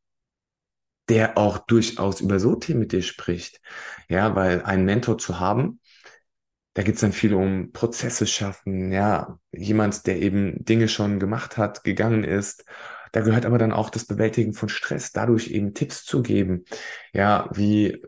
der 1.09 1.37
auch 1.37 1.57
durchaus 1.59 2.21
über 2.21 2.39
so 2.39 2.55
Themen 2.55 2.81
mit 2.81 2.91
dir 2.91 3.01
spricht. 3.01 3.61
Ja, 4.09 4.35
weil 4.35 4.63
einen 4.63 4.85
Mentor 4.85 5.17
zu 5.17 5.39
haben, 5.39 5.79
da 6.73 6.81
geht 6.81 6.95
es 6.95 7.01
dann 7.01 7.11
viel 7.11 7.33
um 7.33 7.71
Prozesse 7.71 8.25
schaffen, 8.25 8.91
ja, 8.91 9.37
jemand, 9.51 10.07
der 10.07 10.19
eben 10.19 10.65
Dinge 10.65 10.87
schon 10.87 11.19
gemacht 11.19 11.57
hat, 11.57 11.83
gegangen 11.83 12.23
ist. 12.23 12.65
Da 13.11 13.21
gehört 13.21 13.45
aber 13.45 13.59
dann 13.59 13.71
auch 13.71 13.91
das 13.91 14.05
Bewältigen 14.05 14.53
von 14.53 14.69
Stress, 14.69 15.11
dadurch 15.11 15.49
eben 15.49 15.75
Tipps 15.75 16.03
zu 16.03 16.23
geben, 16.23 16.65
ja, 17.13 17.47
wie 17.53 18.01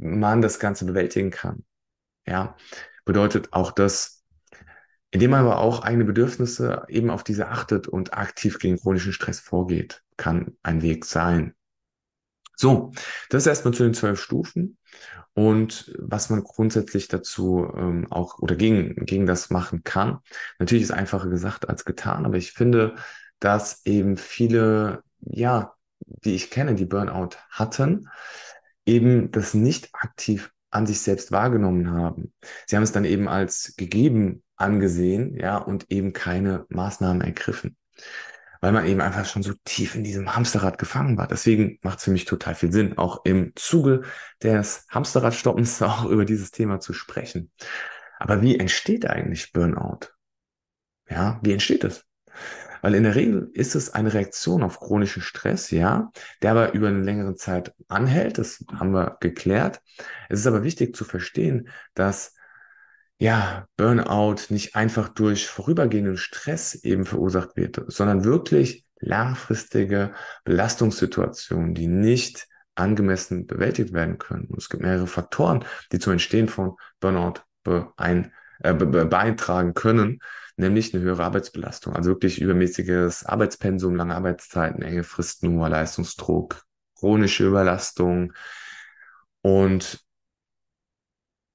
man 0.00 0.42
das 0.42 0.58
Ganze 0.58 0.84
bewältigen 0.84 1.30
kann. 1.30 1.64
Ja, 2.26 2.56
bedeutet 3.04 3.52
auch 3.52 3.72
das, 3.72 4.24
indem 5.10 5.32
man 5.32 5.40
aber 5.40 5.58
auch 5.58 5.82
eigene 5.82 6.04
Bedürfnisse 6.04 6.84
eben 6.88 7.10
auf 7.10 7.24
diese 7.24 7.48
achtet 7.48 7.88
und 7.88 8.14
aktiv 8.14 8.58
gegen 8.58 8.78
chronischen 8.78 9.12
Stress 9.12 9.40
vorgeht, 9.40 10.02
kann 10.16 10.56
ein 10.62 10.82
Weg 10.82 11.04
sein. 11.04 11.54
So, 12.56 12.92
das 13.30 13.44
ist 13.44 13.46
erstmal 13.46 13.74
zu 13.74 13.84
den 13.84 13.94
zwölf 13.94 14.20
Stufen 14.20 14.76
und 15.32 15.94
was 15.98 16.28
man 16.28 16.42
grundsätzlich 16.44 17.08
dazu 17.08 17.66
ähm, 17.74 18.06
auch 18.10 18.38
oder 18.38 18.56
gegen, 18.56 19.06
gegen 19.06 19.26
das 19.26 19.50
machen 19.50 19.82
kann. 19.82 20.18
Natürlich 20.58 20.84
ist 20.84 20.90
einfacher 20.90 21.28
gesagt 21.28 21.68
als 21.68 21.84
getan, 21.84 22.26
aber 22.26 22.36
ich 22.36 22.52
finde, 22.52 22.96
dass 23.38 23.84
eben 23.86 24.16
viele, 24.16 25.02
ja, 25.20 25.74
die 26.00 26.34
ich 26.34 26.50
kenne, 26.50 26.74
die 26.74 26.84
Burnout 26.84 27.36
hatten, 27.50 28.08
eben 28.86 29.30
das 29.30 29.54
nicht 29.54 29.88
aktiv 29.92 30.52
an 30.70 30.86
sich 30.86 31.00
selbst 31.00 31.32
wahrgenommen 31.32 31.90
haben. 31.90 32.32
Sie 32.66 32.76
haben 32.76 32.82
es 32.82 32.92
dann 32.92 33.04
eben 33.04 33.28
als 33.28 33.74
gegeben 33.76 34.42
angesehen, 34.56 35.36
ja, 35.36 35.56
und 35.56 35.90
eben 35.90 36.12
keine 36.12 36.66
Maßnahmen 36.68 37.22
ergriffen. 37.22 37.76
Weil 38.60 38.72
man 38.72 38.86
eben 38.86 39.00
einfach 39.00 39.24
schon 39.24 39.42
so 39.42 39.54
tief 39.64 39.94
in 39.94 40.04
diesem 40.04 40.36
Hamsterrad 40.36 40.76
gefangen 40.76 41.16
war. 41.16 41.26
Deswegen 41.26 41.78
macht 41.82 41.98
es 41.98 42.04
für 42.04 42.10
mich 42.10 42.26
total 42.26 42.54
viel 42.54 42.70
Sinn, 42.70 42.98
auch 42.98 43.24
im 43.24 43.52
Zuge 43.56 44.02
des 44.42 44.86
Hamsterradstoppens 44.90 45.80
auch 45.82 46.04
über 46.04 46.24
dieses 46.24 46.50
Thema 46.50 46.78
zu 46.78 46.92
sprechen. 46.92 47.50
Aber 48.18 48.42
wie 48.42 48.58
entsteht 48.58 49.06
eigentlich 49.06 49.52
Burnout? 49.52 50.12
Ja, 51.08 51.40
wie 51.42 51.52
entsteht 51.52 51.84
es? 51.84 52.04
Weil 52.82 52.94
in 52.94 53.04
der 53.04 53.14
Regel 53.14 53.50
ist 53.52 53.74
es 53.74 53.94
eine 53.94 54.12
Reaktion 54.12 54.62
auf 54.62 54.80
chronischen 54.80 55.22
Stress, 55.22 55.70
ja, 55.70 56.10
der 56.42 56.52
aber 56.52 56.72
über 56.72 56.88
eine 56.88 57.02
längere 57.02 57.34
Zeit 57.34 57.74
anhält. 57.88 58.38
Das 58.38 58.64
haben 58.74 58.92
wir 58.92 59.16
geklärt. 59.20 59.80
Es 60.28 60.40
ist 60.40 60.46
aber 60.46 60.62
wichtig 60.62 60.96
zu 60.96 61.04
verstehen, 61.04 61.68
dass 61.94 62.34
ja, 63.18 63.66
Burnout 63.76 64.46
nicht 64.48 64.76
einfach 64.76 65.10
durch 65.10 65.46
vorübergehenden 65.46 66.16
Stress 66.16 66.74
eben 66.74 67.04
verursacht 67.04 67.54
wird, 67.54 67.82
sondern 67.88 68.24
wirklich 68.24 68.86
langfristige 68.98 70.14
Belastungssituationen, 70.44 71.74
die 71.74 71.86
nicht 71.86 72.48
angemessen 72.74 73.46
bewältigt 73.46 73.92
werden 73.92 74.18
können. 74.18 74.46
Und 74.46 74.58
es 74.58 74.70
gibt 74.70 74.82
mehrere 74.82 75.06
Faktoren, 75.06 75.64
die 75.92 75.98
zum 75.98 76.12
Entstehen 76.12 76.48
von 76.48 76.76
Burnout 76.98 77.40
beein, 77.62 78.32
äh, 78.60 78.72
be 78.72 78.86
beitragen 79.04 79.74
können, 79.74 80.20
nämlich 80.60 80.94
eine 80.94 81.02
höhere 81.02 81.24
Arbeitsbelastung. 81.24 81.94
Also 81.94 82.10
wirklich 82.10 82.40
übermäßiges 82.40 83.26
Arbeitspensum, 83.26 83.96
lange 83.96 84.14
Arbeitszeiten, 84.14 84.82
enge 84.82 85.04
Fristen, 85.04 85.58
hoher 85.58 85.68
Leistungsdruck, 85.68 86.62
chronische 86.94 87.46
Überlastung 87.46 88.32
und 89.42 90.04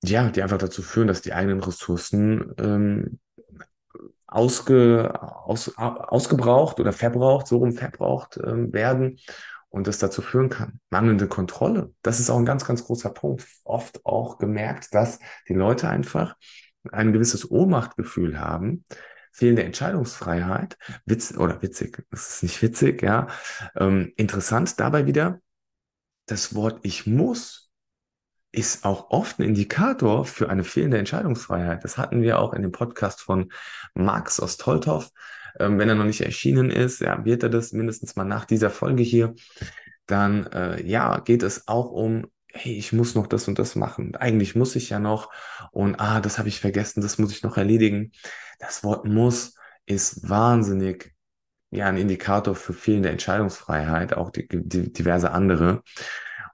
ja, 0.03 0.29
die 0.29 0.43
einfach 0.43 0.57
dazu 0.57 0.81
führen, 0.81 1.07
dass 1.07 1.21
die 1.21 1.33
eigenen 1.33 1.61
Ressourcen 1.61 2.53
ähm, 2.57 3.19
ausge, 4.27 5.13
aus, 5.21 5.77
ausgebraucht 5.77 6.79
oder 6.79 6.91
verbraucht, 6.91 7.47
so 7.47 7.57
rum 7.57 7.73
verbraucht 7.73 8.39
ähm, 8.43 8.73
werden 8.73 9.19
und 9.69 9.87
das 9.87 9.97
dazu 9.97 10.21
führen 10.21 10.49
kann. 10.49 10.79
Mangelnde 10.89 11.27
Kontrolle, 11.27 11.93
das 12.01 12.19
ist 12.19 12.29
auch 12.29 12.37
ein 12.37 12.45
ganz, 12.45 12.65
ganz 12.65 12.83
großer 12.85 13.09
Punkt. 13.09 13.45
Oft 13.63 14.05
auch 14.05 14.37
gemerkt, 14.37 14.93
dass 14.93 15.19
die 15.47 15.53
Leute 15.53 15.89
einfach 15.89 16.35
ein 16.91 17.13
gewisses 17.13 17.49
Ohnmachtgefühl 17.49 18.39
haben, 18.39 18.85
fehlende 19.31 19.63
Entscheidungsfreiheit, 19.63 20.77
witz 21.05 21.35
oder 21.37 21.61
witzig, 21.61 22.03
das 22.11 22.35
ist 22.35 22.43
nicht 22.43 22.61
witzig, 22.61 23.01
ja. 23.01 23.27
Ähm, 23.75 24.13
interessant 24.15 24.79
dabei 24.79 25.05
wieder, 25.05 25.39
das 26.25 26.55
Wort 26.55 26.79
ich 26.83 27.05
muss 27.05 27.65
ist 28.55 28.85
auch 28.85 29.09
oft 29.09 29.39
ein 29.39 29.43
Indikator 29.43 30.25
für 30.25 30.49
eine 30.49 30.63
fehlende 30.63 30.97
Entscheidungsfreiheit. 30.97 31.83
Das 31.83 31.97
hatten 31.97 32.21
wir 32.21 32.39
auch 32.39 32.53
in 32.53 32.61
dem 32.61 32.71
Podcast 32.71 33.21
von 33.21 33.51
Max 33.93 34.39
Ostolthoff. 34.39 35.11
Ähm, 35.59 35.77
wenn 35.77 35.89
er 35.89 35.95
noch 35.95 36.05
nicht 36.05 36.21
erschienen 36.21 36.69
ist, 36.69 37.01
ja, 37.01 37.23
wird 37.25 37.43
er 37.43 37.49
das 37.49 37.73
mindestens 37.73 38.15
mal 38.15 38.23
nach 38.23 38.45
dieser 38.45 38.69
Folge 38.69 39.03
hier. 39.03 39.35
Dann, 40.05 40.45
äh, 40.47 40.81
ja, 40.85 41.19
geht 41.19 41.43
es 41.43 41.67
auch 41.67 41.91
um, 41.91 42.27
hey, 42.55 42.77
ich 42.77 42.93
muss 42.93 43.15
noch 43.15 43.27
das 43.27 43.47
und 43.47 43.59
das 43.59 43.75
machen. 43.75 44.15
Eigentlich 44.15 44.55
muss 44.55 44.75
ich 44.75 44.89
ja 44.89 44.99
noch. 44.99 45.31
Und, 45.71 45.95
ah, 45.99 46.21
das 46.21 46.37
habe 46.39 46.49
ich 46.49 46.59
vergessen, 46.59 47.01
das 47.01 47.17
muss 47.17 47.31
ich 47.31 47.43
noch 47.43 47.57
erledigen. 47.57 48.11
Das 48.59 48.83
Wort 48.83 49.05
muss 49.05 49.55
ist 49.85 50.27
wahnsinnig 50.29 51.13
ja, 51.71 51.87
ein 51.87 51.97
Indikator 51.97 52.55
für 52.55 52.73
fehlende 52.73 53.09
Entscheidungsfreiheit, 53.09 54.13
auch 54.15 54.29
die, 54.31 54.47
die, 54.47 54.91
diverse 54.93 55.31
andere. 55.31 55.83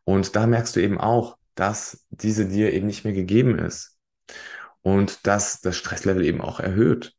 Und 0.04 0.36
da 0.36 0.48
merkst 0.48 0.76
du 0.76 0.82
eben 0.82 1.00
auch, 1.00 1.38
dass 1.56 2.06
diese 2.10 2.48
dir 2.48 2.74
eben 2.74 2.88
nicht 2.88 3.04
mehr 3.06 3.14
gegeben 3.14 3.60
ist 3.60 3.98
und 4.82 5.28
dass 5.28 5.62
das 5.62 5.78
Stresslevel 5.78 6.26
eben 6.26 6.42
auch 6.42 6.60
erhöht. 6.60 7.14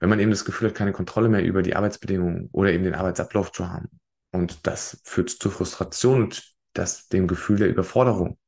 Wenn 0.00 0.10
man 0.10 0.20
eben 0.20 0.30
das 0.30 0.44
Gefühl 0.44 0.68
hat, 0.68 0.76
keine 0.76 0.92
Kontrolle 0.92 1.28
mehr 1.28 1.44
über 1.44 1.62
die 1.62 1.76
Arbeitsbedingungen 1.76 2.48
oder 2.52 2.72
eben 2.72 2.84
den 2.84 2.94
Arbeitsablauf 2.94 3.52
zu 3.52 3.68
haben. 3.68 3.88
Und 4.32 4.66
das 4.66 5.00
führt 5.04 5.30
zu 5.30 5.50
Frustration 5.50 6.22
und 6.24 6.49
das, 6.72 7.08
dem 7.08 7.26
Gefühl 7.26 7.58
der 7.58 7.68
Überforderung. 7.68 8.38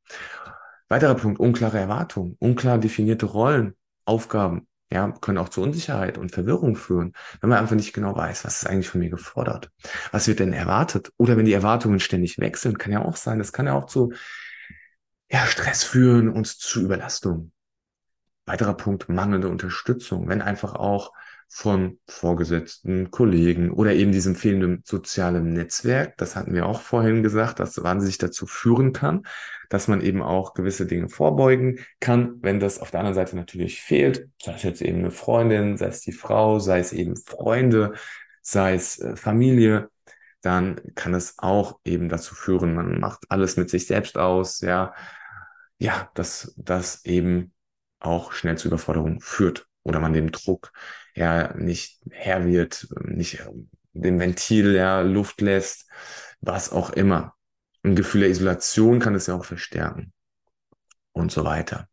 Weiterer 0.89 1.15
Punkt, 1.15 1.41
unklare 1.41 1.79
Erwartungen, 1.79 2.37
unklar 2.39 2.79
definierte 2.79 3.27
Rollen, 3.27 3.75
Aufgaben, 4.05 4.67
ja, 4.93 5.11
können 5.11 5.39
auch 5.39 5.49
zu 5.49 5.63
Unsicherheit 5.63 6.19
und 6.19 6.33
Verwirrung 6.33 6.77
führen, 6.77 7.15
wenn 7.41 7.49
man 7.49 7.59
einfach 7.59 7.77
nicht 7.77 7.95
genau 7.95 8.15
weiß, 8.15 8.45
was 8.45 8.63
ist 8.63 8.69
eigentlich 8.69 8.91
von 8.91 9.01
mir 9.01 9.09
gefordert. 9.09 9.71
Was 10.11 10.29
wird 10.29 10.41
denn 10.41 10.53
erwartet? 10.53 11.11
Oder 11.17 11.37
wenn 11.37 11.47
die 11.47 11.55
Erwartungen 11.55 11.99
ständig 11.99 12.39
wechseln, 12.39 12.77
kann 12.77 12.93
ja 12.93 13.03
auch 13.03 13.17
sein, 13.17 13.39
das 13.39 13.53
kann 13.53 13.67
ja 13.67 13.73
auch 13.73 13.87
zu 13.87 14.13
ja, 15.31 15.47
Stress 15.47 15.83
führen 15.83 16.29
und 16.29 16.47
zu 16.47 16.83
Überlastung. 16.83 17.53
Weiterer 18.45 18.75
Punkt, 18.75 19.09
mangelnde 19.09 19.49
Unterstützung. 19.49 20.29
Wenn 20.29 20.43
einfach 20.43 20.75
auch 20.75 21.13
von 21.55 21.99
Vorgesetzten, 22.09 23.11
Kollegen 23.11 23.73
oder 23.73 23.93
eben 23.93 24.11
diesem 24.11 24.35
fehlenden 24.35 24.83
sozialen 24.87 25.53
Netzwerk, 25.53 26.17
das 26.17 26.35
hatten 26.35 26.55
wir 26.55 26.65
auch 26.65 26.81
vorhin 26.81 27.23
gesagt, 27.23 27.61
dass 27.61 27.83
wann 27.83 28.01
sich 28.01 28.17
dazu 28.17 28.47
führen 28.47 28.95
kann, 28.95 29.27
dass 29.69 29.87
man 29.87 30.01
eben 30.01 30.23
auch 30.23 30.55
gewisse 30.55 30.87
Dinge 30.87 31.11
vorbeugen 31.11 31.81
kann, 32.01 32.37
wenn 32.41 32.59
das 32.59 32.79
auf 32.79 32.91
der 32.91 33.01
anderen 33.01 33.15
Seite 33.15 33.37
natürlich 33.37 33.83
fehlt, 33.83 34.29
sei 34.43 34.55
es 34.55 34.63
jetzt 34.63 34.81
eben 34.81 35.01
eine 35.01 35.11
Freundin, 35.11 35.77
sei 35.77 35.89
es 35.89 36.01
die 36.01 36.13
Frau, 36.13 36.59
sei 36.59 36.79
es 36.79 36.95
eben 36.95 37.17
Freunde, 37.17 37.93
sei 38.41 38.73
es 38.75 38.99
äh, 38.99 39.15
Familie, 39.15 39.91
dann 40.41 40.81
kann 40.95 41.13
es 41.13 41.35
auch 41.39 41.81
eben 41.85 42.09
dazu 42.09 42.35
führen, 42.35 42.75
man 42.75 42.99
macht 42.99 43.25
alles 43.29 43.59
mit 43.59 43.69
sich 43.69 43.87
selbst 43.87 44.17
aus, 44.17 44.63
ja, 44.63 44.95
ja, 45.79 46.11
dass 46.15 46.55
das 46.57 47.05
eben 47.05 47.53
auch 48.01 48.33
schnell 48.33 48.57
zu 48.57 48.69
Überforderung 48.69 49.21
führt 49.21 49.69
oder 49.83 50.01
man 50.01 50.13
dem 50.13 50.33
Druck 50.33 50.73
ja 51.15 51.55
nicht 51.55 52.01
Herr 52.11 52.47
wird, 52.47 52.89
nicht 53.05 53.43
dem 53.93 54.21
Ventil 54.21 54.75
ja 54.75 55.01
Luft 55.01 55.41
lässt, 55.41 55.89
was 56.41 56.73
auch 56.73 56.91
immer. 56.91 57.35
Ein 57.83 57.97
Gefühl 57.97 58.23
der 58.23 58.31
Isolation 58.31 59.01
kann 59.01 59.15
es 59.15 59.27
ja 59.27 59.35
auch 59.35 59.45
verstärken 59.45 60.13
und 61.13 61.33
so 61.33 61.45
weiter. 61.45 61.89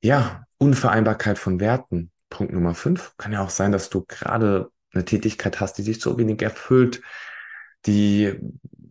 Ja, 0.00 0.44
Unvereinbarkeit 0.58 1.38
von 1.38 1.60
Werten. 1.60 2.10
Punkt 2.30 2.52
Nummer 2.52 2.74
fünf 2.74 3.14
kann 3.18 3.32
ja 3.32 3.42
auch 3.42 3.50
sein, 3.50 3.72
dass 3.72 3.90
du 3.90 4.04
gerade 4.06 4.70
eine 4.94 5.04
Tätigkeit 5.04 5.60
hast, 5.60 5.78
die 5.78 5.84
dich 5.84 6.00
so 6.00 6.18
wenig 6.18 6.40
erfüllt, 6.42 7.02
die 7.86 8.38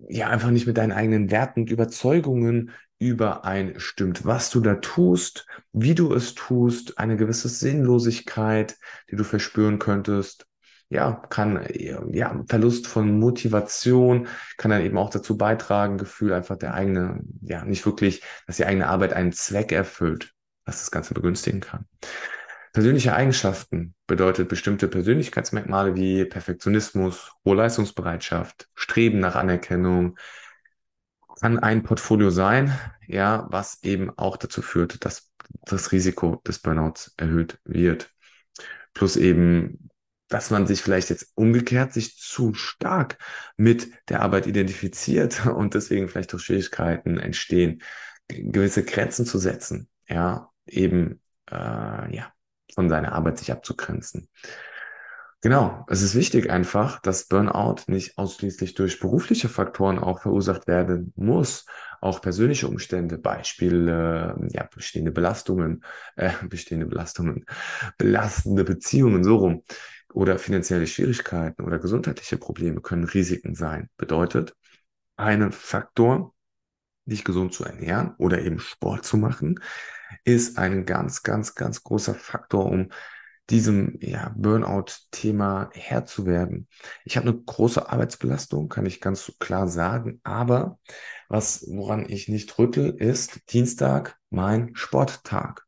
ja 0.10 0.30
einfach 0.30 0.52
nicht 0.52 0.68
mit 0.68 0.78
deinen 0.78 0.92
eigenen 0.92 1.32
Werten 1.32 1.62
und 1.62 1.72
Überzeugungen 1.72 2.72
übereinstimmt, 3.02 4.26
was 4.26 4.52
du 4.52 4.60
da 4.62 4.76
tust, 4.76 5.48
wie 5.74 5.96
du 5.96 6.14
es 6.14 6.36
tust, 6.36 7.00
eine 7.00 7.18
gewisse 7.18 7.50
Sinnlosigkeit, 7.50 8.78
die 9.10 9.16
du 9.16 9.24
verspüren 9.24 9.80
könntest. 9.80 10.46
Ja, 10.90 11.14
kann, 11.30 11.66
ja, 11.74 12.44
Verlust 12.48 12.86
von 12.86 13.18
Motivation 13.18 14.28
kann 14.58 14.72
dann 14.72 14.82
eben 14.82 14.98
auch 14.98 15.10
dazu 15.10 15.38
beitragen, 15.38 15.98
Gefühl 15.98 16.34
einfach 16.34 16.58
der 16.58 16.74
eigene, 16.74 17.22
ja, 17.42 17.66
nicht 17.66 17.86
wirklich, 17.86 18.22
dass 18.46 18.58
die 18.58 18.66
eigene 18.66 18.88
Arbeit 18.88 19.14
einen 19.14 19.32
Zweck 19.32 19.72
erfüllt, 19.72 20.34
was 20.66 20.80
das 20.80 20.92
Ganze 20.92 21.14
begünstigen 21.14 21.62
kann. 21.62 21.86
Persönliche 22.74 23.16
Eigenschaften 23.16 23.96
bedeutet 24.06 24.48
bestimmte 24.48 24.88
Persönlichkeitsmerkmale 24.88 25.96
wie 25.96 26.26
Perfektionismus, 26.26 27.32
hohe 27.46 27.56
Leistungsbereitschaft, 27.56 28.70
Streben 28.76 29.20
nach 29.20 29.36
Anerkennung, 29.36 30.18
kann 31.42 31.60
ein 31.60 31.84
Portfolio 31.84 32.30
sein, 32.30 32.78
ja, 33.08 33.48
was 33.50 33.84
eben 33.84 34.12
auch 34.18 34.38
dazu 34.38 34.62
führt, 34.62 35.04
dass 35.04 35.32
das 35.66 35.92
Risiko 35.92 36.42
des 36.48 36.60
Burnouts 36.60 37.14
erhöht 37.18 37.60
wird. 37.66 38.12
Plus 38.94 39.18
eben, 39.18 39.90
dass 40.28 40.52
man 40.52 40.68
sich 40.68 40.82
vielleicht 40.82 41.10
jetzt 41.10 41.32
umgekehrt 41.36 41.94
sich 41.94 42.18
zu 42.18 42.54
stark 42.54 43.18
mit 43.58 43.90
der 44.08 44.22
Arbeit 44.22 44.48
identifiziert 44.48 45.46
und 45.48 45.74
deswegen 45.74 46.08
vielleicht 46.08 46.34
auch 46.36 46.40
Schwierigkeiten 46.40 47.18
entstehen, 47.18 47.82
gewisse 48.28 48.86
Grenzen 48.86 49.26
zu 49.26 49.40
setzen, 49.40 49.90
ja, 50.08 50.50
eben, 50.68 51.22
äh, 51.50 52.16
ja, 52.16 52.32
von 52.74 52.88
seiner 52.88 53.12
Arbeit 53.12 53.40
sich 53.40 53.52
abzugrenzen. 53.52 54.30
Genau, 55.44 55.86
es 55.90 56.04
ist 56.04 56.14
wichtig 56.14 56.52
einfach, 56.52 57.00
dass 57.02 57.26
Burnout 57.26 57.78
nicht 57.88 58.16
ausschließlich 58.20 58.76
durch 58.76 59.00
berufliche 59.00 59.50
Faktoren 59.50 59.98
auch 59.98 60.20
verursacht 60.22 60.68
werden 60.68 61.14
muss. 61.16 61.66
Auch 62.00 62.22
persönliche 62.22 62.68
Umstände, 62.68 63.18
Beispiele, 63.18 64.36
äh, 64.40 64.48
ja, 64.56 64.70
bestehende 64.74 65.12
Belastungen, 65.12 65.84
äh, 66.16 66.30
bestehende 66.48 66.86
Belastungen, 66.86 67.46
belastende 67.98 68.64
Beziehungen, 68.64 69.24
so 69.24 69.38
rum, 69.38 69.64
oder 70.14 70.38
finanzielle 70.38 70.86
Schwierigkeiten 70.86 71.64
oder 71.64 71.80
gesundheitliche 71.80 72.38
Probleme 72.38 72.82
können 72.82 73.06
Risiken 73.06 73.56
sein. 73.56 73.90
Bedeutet, 73.98 74.56
ein 75.16 75.52
Faktor, 75.52 76.36
dich 77.06 77.24
gesund 77.24 77.54
zu 77.54 77.64
ernähren 77.66 78.14
oder 78.18 78.42
eben 78.42 78.60
Sport 78.60 79.06
zu 79.06 79.18
machen, 79.18 79.60
ist 80.24 80.58
ein 80.58 80.86
ganz, 80.86 81.24
ganz, 81.24 81.56
ganz 81.56 81.84
großer 81.84 82.16
Faktor, 82.16 82.66
um 82.66 82.90
diesem 83.52 83.98
ja, 84.02 84.34
Burnout-Thema 84.36 85.70
Herr 85.74 86.06
zu 86.06 86.26
werden. 86.26 86.68
Ich 87.06 87.18
habe 87.18 87.30
eine 87.30 87.38
große 87.38 87.90
Arbeitsbelastung, 87.90 88.70
kann 88.70 88.86
ich 88.86 89.02
ganz 89.02 89.32
klar 89.40 89.68
sagen, 89.68 90.20
aber 90.24 90.80
was, 91.30 91.66
woran 91.70 92.10
ich 92.10 92.28
nicht 92.28 92.58
rüttel, 92.58 92.90
ist 92.90 93.54
Dienstag 93.54 94.18
mein 94.30 94.76
Sporttag. 94.76 95.66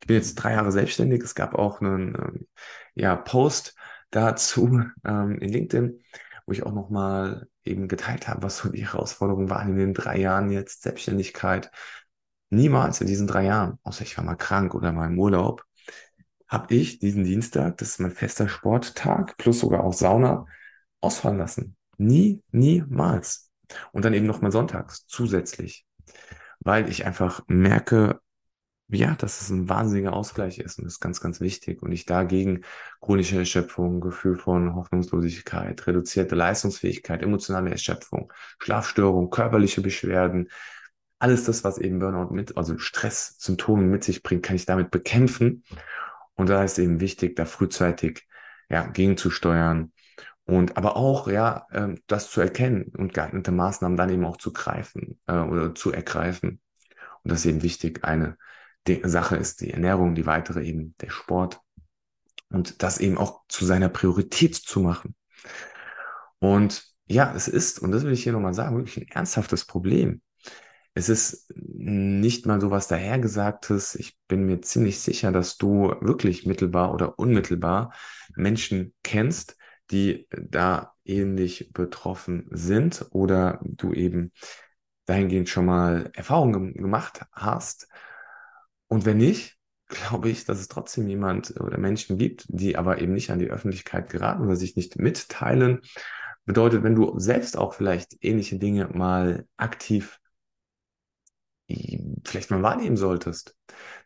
Ich 0.00 0.06
bin 0.06 0.16
jetzt 0.16 0.36
drei 0.36 0.52
Jahre 0.52 0.72
selbstständig. 0.72 1.22
Es 1.22 1.34
gab 1.34 1.54
auch 1.54 1.80
einen 1.80 2.14
ähm, 2.14 2.46
ja, 2.94 3.16
Post 3.16 3.74
dazu 4.10 4.82
ähm, 5.04 5.38
in 5.38 5.50
LinkedIn, 5.50 6.02
wo 6.46 6.52
ich 6.52 6.62
auch 6.62 6.72
nochmal 6.72 7.48
eben 7.64 7.88
geteilt 7.88 8.28
habe, 8.28 8.42
was 8.42 8.58
so 8.58 8.68
die 8.68 8.86
Herausforderungen 8.86 9.50
waren 9.50 9.70
in 9.70 9.76
den 9.76 9.94
drei 9.94 10.18
Jahren 10.18 10.50
jetzt 10.50 10.82
Selbstständigkeit. 10.82 11.70
Niemals 12.50 13.00
in 13.00 13.06
diesen 13.06 13.26
drei 13.26 13.44
Jahren, 13.44 13.78
außer 13.82 14.02
ich 14.04 14.16
war 14.16 14.24
mal 14.24 14.36
krank 14.36 14.74
oder 14.74 14.92
mal 14.92 15.06
im 15.06 15.18
Urlaub, 15.18 15.64
habe 16.48 16.74
ich 16.74 16.98
diesen 16.98 17.24
Dienstag, 17.24 17.78
das 17.78 17.90
ist 17.90 18.00
mein 18.00 18.10
fester 18.10 18.48
Sporttag, 18.48 19.36
plus 19.36 19.60
sogar 19.60 19.84
auch 19.84 19.92
Sauna, 19.92 20.46
ausfallen 21.00 21.38
lassen. 21.38 21.76
Nie, 21.96 22.42
niemals. 22.50 23.50
Und 23.92 24.04
dann 24.04 24.14
eben 24.14 24.26
nochmal 24.26 24.52
sonntags 24.52 25.06
zusätzlich. 25.06 25.86
Weil 26.60 26.88
ich 26.88 27.04
einfach 27.04 27.42
merke, 27.46 28.20
ja, 28.88 29.14
dass 29.14 29.40
es 29.40 29.50
ein 29.50 29.68
wahnsinniger 29.68 30.12
Ausgleich 30.12 30.58
ist 30.58 30.78
und 30.78 30.84
das 30.84 30.94
ist 30.94 31.00
ganz, 31.00 31.20
ganz 31.20 31.40
wichtig. 31.40 31.82
Und 31.82 31.92
ich 31.92 32.04
dagegen 32.04 32.62
chronische 33.00 33.38
Erschöpfung, 33.38 34.00
Gefühl 34.00 34.36
von 34.36 34.74
Hoffnungslosigkeit, 34.74 35.86
reduzierte 35.86 36.34
Leistungsfähigkeit, 36.34 37.22
emotionale 37.22 37.70
Erschöpfung, 37.70 38.32
Schlafstörung, 38.58 39.30
körperliche 39.30 39.80
Beschwerden, 39.80 40.48
alles 41.18 41.44
das, 41.44 41.64
was 41.64 41.78
eben 41.78 42.00
Burnout 42.00 42.34
mit, 42.34 42.56
also 42.56 42.76
Stresssymptome 42.76 43.84
mit 43.84 44.04
sich 44.04 44.22
bringt, 44.22 44.42
kann 44.42 44.56
ich 44.56 44.66
damit 44.66 44.90
bekämpfen. 44.90 45.64
Und 46.34 46.48
da 46.48 46.64
ist 46.64 46.78
eben 46.78 47.00
wichtig, 47.00 47.36
da 47.36 47.44
frühzeitig 47.44 48.26
ja, 48.68 48.86
gegenzusteuern 48.86 49.92
und 50.46 50.76
aber 50.76 50.96
auch, 50.96 51.28
ja, 51.28 51.66
äh, 51.70 51.94
das 52.06 52.30
zu 52.30 52.40
erkennen 52.40 52.92
und 52.96 53.14
geeignete 53.14 53.52
Maßnahmen 53.52 53.96
dann 53.96 54.10
eben 54.10 54.24
auch 54.24 54.36
zu 54.36 54.52
greifen 54.52 55.18
äh, 55.26 55.38
oder 55.38 55.74
zu 55.74 55.92
ergreifen. 55.92 56.60
Und 57.22 57.30
das 57.30 57.40
ist 57.40 57.46
eben 57.46 57.62
wichtig. 57.62 58.04
Eine 58.04 58.36
Sache 59.02 59.36
ist 59.36 59.62
die 59.62 59.70
Ernährung, 59.70 60.14
die 60.14 60.26
weitere 60.26 60.62
eben 60.62 60.94
der 61.00 61.10
Sport. 61.10 61.60
Und 62.50 62.82
das 62.82 62.98
eben 62.98 63.16
auch 63.16 63.42
zu 63.48 63.64
seiner 63.64 63.88
Priorität 63.88 64.54
zu 64.54 64.80
machen. 64.80 65.16
Und 66.38 66.84
ja, 67.06 67.32
es 67.34 67.48
ist, 67.48 67.78
und 67.78 67.92
das 67.92 68.04
will 68.04 68.12
ich 68.12 68.22
hier 68.22 68.32
nochmal 68.32 68.54
sagen, 68.54 68.76
wirklich 68.76 68.98
ein 68.98 69.16
ernsthaftes 69.16 69.64
Problem. 69.64 70.20
Es 70.94 71.08
ist 71.08 71.52
nicht 71.56 72.46
mal 72.46 72.60
so 72.60 72.70
was 72.70 72.86
dahergesagtes. 72.86 73.96
Ich 73.96 74.16
bin 74.28 74.46
mir 74.46 74.60
ziemlich 74.60 75.00
sicher, 75.00 75.32
dass 75.32 75.56
du 75.56 75.94
wirklich 76.00 76.46
mittelbar 76.46 76.94
oder 76.94 77.18
unmittelbar 77.18 77.92
Menschen 78.36 78.94
kennst, 79.02 79.56
die 79.90 80.28
da 80.30 80.94
ähnlich 81.04 81.72
betroffen 81.72 82.46
sind 82.50 83.06
oder 83.10 83.60
du 83.62 83.92
eben 83.92 84.32
dahingehend 85.06 85.48
schon 85.48 85.66
mal 85.66 86.10
Erfahrungen 86.14 86.74
gemacht 86.74 87.22
hast. 87.32 87.88
Und 88.86 89.04
wenn 89.04 89.18
nicht, 89.18 89.58
glaube 89.88 90.30
ich, 90.30 90.44
dass 90.44 90.60
es 90.60 90.68
trotzdem 90.68 91.08
jemand 91.08 91.60
oder 91.60 91.76
Menschen 91.76 92.18
gibt, 92.18 92.46
die 92.48 92.76
aber 92.76 93.00
eben 93.00 93.12
nicht 93.12 93.30
an 93.30 93.40
die 93.40 93.50
Öffentlichkeit 93.50 94.08
geraten 94.10 94.44
oder 94.44 94.56
sich 94.56 94.76
nicht 94.76 94.96
mitteilen. 94.96 95.80
Bedeutet, 96.46 96.84
wenn 96.84 96.94
du 96.94 97.18
selbst 97.18 97.58
auch 97.58 97.74
vielleicht 97.74 98.16
ähnliche 98.22 98.58
Dinge 98.58 98.88
mal 98.92 99.46
aktiv 99.56 100.20
vielleicht 102.24 102.50
mal 102.50 102.62
wahrnehmen 102.62 102.96
solltest, 102.96 103.56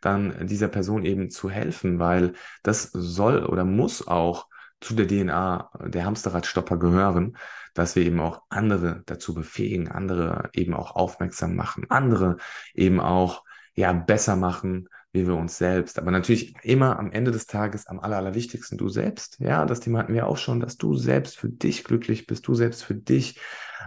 dann 0.01 0.47
dieser 0.47 0.69
Person 0.69 1.05
eben 1.05 1.31
zu 1.31 1.51
helfen, 1.51 1.99
weil 1.99 2.35
das 2.63 2.91
soll 2.93 3.45
oder 3.45 3.65
muss 3.65 4.07
auch 4.07 4.47
zu 4.81 4.95
der 4.95 5.09
DNA 5.09 5.71
der 5.87 6.05
Hamsterradstopper 6.05 6.77
gehören, 6.77 7.37
dass 7.75 7.97
wir 7.97 8.05
eben 8.05 8.21
auch 8.21 8.43
andere 8.49 9.03
dazu 9.07 9.35
befähigen, 9.35 9.89
andere 9.89 10.51
eben 10.53 10.75
auch 10.75 10.95
aufmerksam 10.95 11.57
machen, 11.57 11.87
andere 11.89 12.37
eben 12.75 13.01
auch 13.01 13.45
ja 13.79 13.93
besser 13.93 14.35
machen, 14.35 14.89
wie 15.13 15.27
wir 15.27 15.37
uns 15.37 15.57
selbst. 15.57 15.99
Aber 15.99 16.11
natürlich 16.11 16.55
immer 16.65 16.99
am 16.99 17.13
Ende 17.13 17.31
des 17.31 17.47
Tages 17.47 17.87
am 17.87 18.01
aller, 18.01 18.17
allerwichtigsten 18.17 18.77
du 18.77 18.89
selbst. 18.89 19.39
Ja, 19.39 19.65
das 19.67 19.81
Thema 19.81 20.01
hatten 20.01 20.15
wir 20.15 20.27
auch 20.27 20.37
schon, 20.37 20.59
dass 20.59 20.77
du 20.77 20.95
selbst 20.95 21.39
für 21.39 21.49
dich 21.49 21.85
glücklich 21.85 22.27
bist, 22.27 22.47
du 22.49 22.55
selbst 22.55 22.83
für 22.83 22.97
dich 22.97 23.41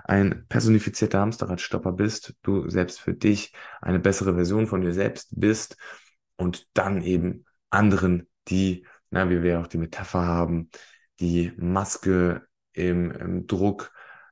ein 0.06 0.46
personifizierter 0.48 1.20
Hamsterradstopper 1.20 1.92
bist, 1.92 2.34
du 2.42 2.70
selbst 2.70 3.02
für 3.02 3.14
dich 3.14 3.54
eine 3.82 4.00
bessere 4.00 4.34
Version 4.34 4.66
von 4.66 4.80
dir 4.80 4.94
selbst 4.94 5.34
bist 5.36 5.76
und 6.38 6.68
dann 6.74 7.02
eben 7.02 7.44
anderen, 7.70 8.30
die, 8.48 8.86
na, 9.10 9.30
wie 9.30 9.44
wir 9.44 9.60
auch 9.60 9.68
die 9.68 9.78
Metapher 9.78 10.26
haben, 10.26 10.70
die 11.20 11.52
Maske 11.58 12.48
im, 12.72 13.12
im 13.12 13.46
Druck, 13.46 13.92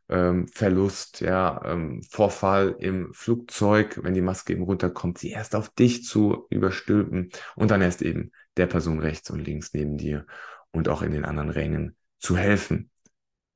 ähm, 0.10 0.48
Verlust, 0.48 1.22
ja, 1.22 1.62
ähm, 1.66 2.02
Vorfall 2.04 2.76
im 2.80 3.14
Flugzeug, 3.14 4.00
wenn 4.04 4.14
die 4.14 4.22
Maske 4.22 4.54
eben 4.54 4.64
runterkommt, 4.64 5.18
sie 5.18 5.32
erst 5.32 5.56
auf 5.56 5.70
dich 5.70 6.04
zu 6.04 6.48
überstülpen 6.50 7.30
und 7.56 7.72
dann 7.72 7.82
erst 7.82 8.02
eben 8.02 8.32
der 8.58 8.68
Person 8.68 9.00
rechts 9.00 9.30
und 9.30 9.40
links 9.40 9.74
neben 9.74 9.98
dir 9.98 10.26
und 10.72 10.90
auch 10.90 11.02
in 11.02 11.12
den 11.12 11.26
anderen 11.26 11.50
Rängen 11.50 11.96
zu 12.20 12.38
helfen. 12.38 12.90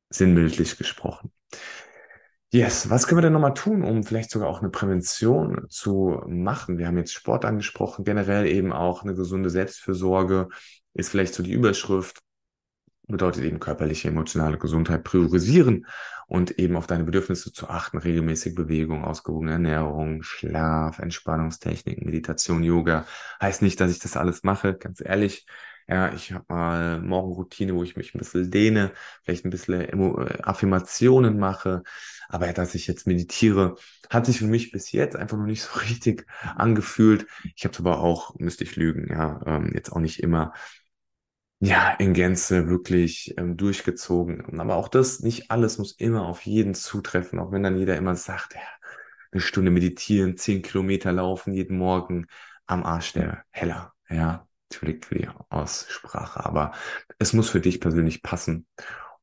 Sinnbildlich 0.09 0.77
gesprochen. 0.77 1.31
Yes, 2.51 2.87
was 2.91 3.07
können 3.07 3.17
wir 3.17 3.23
denn 3.23 3.33
nochmal 3.33 3.55
tun, 3.55 3.83
um 3.83 4.03
vielleicht 4.03 4.29
sogar 4.29 4.47
auch 4.47 4.59
eine 4.59 4.69
Prävention 4.69 5.65
zu 5.69 6.21
machen? 6.27 6.77
Wir 6.77 6.85
haben 6.85 6.99
jetzt 6.99 7.13
Sport 7.13 7.45
angesprochen, 7.45 8.05
generell 8.05 8.45
eben 8.45 8.71
auch 8.71 9.01
eine 9.01 9.15
gesunde 9.15 9.49
Selbstfürsorge 9.49 10.49
ist 10.93 11.09
vielleicht 11.09 11.33
so 11.33 11.43
die 11.43 11.53
Überschrift 11.53 12.21
bedeutet 13.07 13.43
eben 13.43 13.59
körperliche, 13.59 14.07
emotionale 14.07 14.57
Gesundheit 14.57 15.03
priorisieren 15.03 15.85
und 16.27 16.57
eben 16.59 16.75
auf 16.75 16.87
deine 16.87 17.03
Bedürfnisse 17.03 17.51
zu 17.51 17.69
achten, 17.69 17.97
regelmäßig 17.97 18.55
Bewegung, 18.55 19.03
ausgewogene 19.03 19.53
Ernährung, 19.53 20.23
Schlaf, 20.23 20.99
Entspannungstechniken, 20.99 22.05
Meditation, 22.05 22.63
Yoga. 22.63 23.05
Heißt 23.41 23.61
nicht, 23.61 23.79
dass 23.79 23.91
ich 23.91 23.99
das 23.99 24.17
alles 24.17 24.43
mache, 24.43 24.75
ganz 24.75 25.01
ehrlich. 25.03 25.45
Ja, 25.87 26.13
ich 26.13 26.31
habe 26.31 26.45
mal 26.47 27.01
Morgenroutine, 27.01 27.75
wo 27.75 27.83
ich 27.83 27.97
mich 27.97 28.15
ein 28.15 28.19
bisschen 28.19 28.49
dehne, 28.49 28.91
vielleicht 29.21 29.43
ein 29.45 29.49
bisschen 29.49 29.81
äh, 29.81 30.37
Affirmationen 30.43 31.37
mache. 31.37 31.83
Aber 32.29 32.51
dass 32.53 32.73
ich 32.73 32.87
jetzt 32.87 33.05
meditiere, 33.05 33.75
hat 34.09 34.25
sich 34.25 34.39
für 34.39 34.47
mich 34.47 34.71
bis 34.71 34.91
jetzt 34.93 35.17
einfach 35.17 35.37
noch 35.37 35.45
nicht 35.45 35.61
so 35.61 35.77
richtig 35.89 36.25
angefühlt. 36.55 37.27
Ich 37.55 37.65
habe 37.65 37.73
es 37.73 37.79
aber 37.79 37.99
auch, 37.99 38.33
müsste 38.39 38.63
ich 38.63 38.77
lügen, 38.77 39.09
ja, 39.09 39.41
ähm, 39.45 39.71
jetzt 39.73 39.91
auch 39.91 39.99
nicht 39.99 40.23
immer 40.23 40.53
ja, 41.63 41.91
in 41.93 42.13
Gänze 42.13 42.67
wirklich 42.67 43.35
ähm, 43.37 43.55
durchgezogen. 43.55 44.59
Aber 44.59 44.75
auch 44.75 44.89
das, 44.89 45.21
nicht 45.21 45.49
alles 45.49 45.77
muss 45.77 45.93
immer 45.93 46.25
auf 46.27 46.41
jeden 46.41 46.73
zutreffen, 46.73 47.39
auch 47.39 47.53
wenn 47.53 47.63
dann 47.63 47.77
jeder 47.77 47.95
immer 47.95 48.15
sagt, 48.17 48.55
ja, 48.55 48.61
eine 49.31 49.39
Stunde 49.39 49.71
meditieren, 49.71 50.35
zehn 50.35 50.61
Kilometer 50.61 51.13
laufen 51.13 51.53
jeden 51.53 51.77
Morgen 51.77 52.27
am 52.65 52.83
Arsch 52.83 53.13
der 53.13 53.45
Heller. 53.49 53.93
Ja, 54.09 54.45
entschuldigt 54.69 55.05
für 55.05 55.15
die 55.15 55.29
Aussprache, 55.49 56.45
aber 56.45 56.73
es 57.17 57.31
muss 57.31 57.49
für 57.49 57.61
dich 57.61 57.79
persönlich 57.79 58.21
passen 58.23 58.67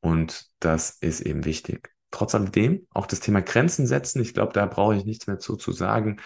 und 0.00 0.46
das 0.60 0.92
ist 1.00 1.20
eben 1.20 1.44
wichtig. 1.44 1.92
Trotz 2.10 2.34
alledem 2.34 2.86
auch 2.94 3.06
das 3.06 3.20
Thema 3.20 3.42
Grenzen 3.42 3.86
setzen. 3.86 4.22
Ich 4.22 4.32
glaube, 4.32 4.54
da 4.54 4.64
brauche 4.64 4.96
ich 4.96 5.04
nichts 5.04 5.26
mehr 5.26 5.38
zu, 5.38 5.56
zu 5.56 5.72
sagen. 5.72 6.20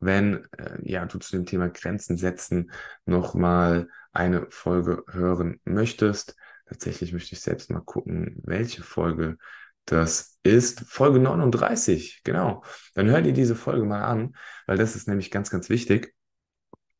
Wenn 0.00 0.46
äh, 0.56 0.78
ja, 0.82 1.04
du 1.06 1.18
zu 1.18 1.36
dem 1.36 1.46
Thema 1.46 1.68
Grenzen 1.68 2.16
setzen 2.16 2.70
nochmal 3.04 3.88
eine 4.12 4.46
Folge 4.50 5.04
hören 5.08 5.60
möchtest. 5.64 6.36
Tatsächlich 6.66 7.12
möchte 7.12 7.34
ich 7.34 7.40
selbst 7.40 7.70
mal 7.70 7.80
gucken, 7.80 8.40
welche 8.44 8.82
Folge 8.82 9.38
das 9.84 10.38
ist. 10.42 10.80
Folge 10.80 11.18
39, 11.18 12.22
genau. 12.24 12.62
Dann 12.94 13.08
hör 13.08 13.22
dir 13.22 13.32
diese 13.32 13.56
Folge 13.56 13.84
mal 13.84 14.02
an, 14.02 14.36
weil 14.66 14.76
das 14.76 14.96
ist 14.96 15.08
nämlich 15.08 15.30
ganz, 15.30 15.50
ganz 15.50 15.70
wichtig, 15.70 16.14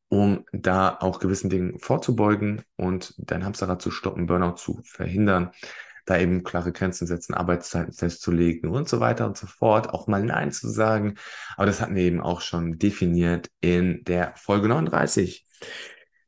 um 0.08 0.44
da 0.52 0.96
auch 1.00 1.18
gewissen 1.20 1.50
Dingen 1.50 1.78
vorzubeugen 1.78 2.62
und 2.76 3.14
dein 3.18 3.44
Hamsterrad 3.44 3.82
zu 3.82 3.90
stoppen, 3.90 4.26
Burnout 4.26 4.56
zu 4.56 4.80
verhindern 4.84 5.50
da 6.08 6.18
eben 6.18 6.42
klare 6.42 6.72
Grenzen 6.72 7.06
setzen, 7.06 7.34
Arbeitszeiten 7.34 7.92
festzulegen 7.92 8.70
und 8.70 8.88
so 8.88 9.00
weiter 9.00 9.26
und 9.26 9.36
so 9.36 9.46
fort, 9.46 9.90
auch 9.90 10.06
mal 10.06 10.22
Nein 10.22 10.52
zu 10.52 10.68
sagen. 10.68 11.16
Aber 11.56 11.66
das 11.66 11.80
hatten 11.80 11.94
wir 11.94 12.02
eben 12.02 12.20
auch 12.20 12.40
schon 12.40 12.78
definiert 12.78 13.50
in 13.60 14.04
der 14.04 14.32
Folge 14.36 14.68
39. 14.68 15.46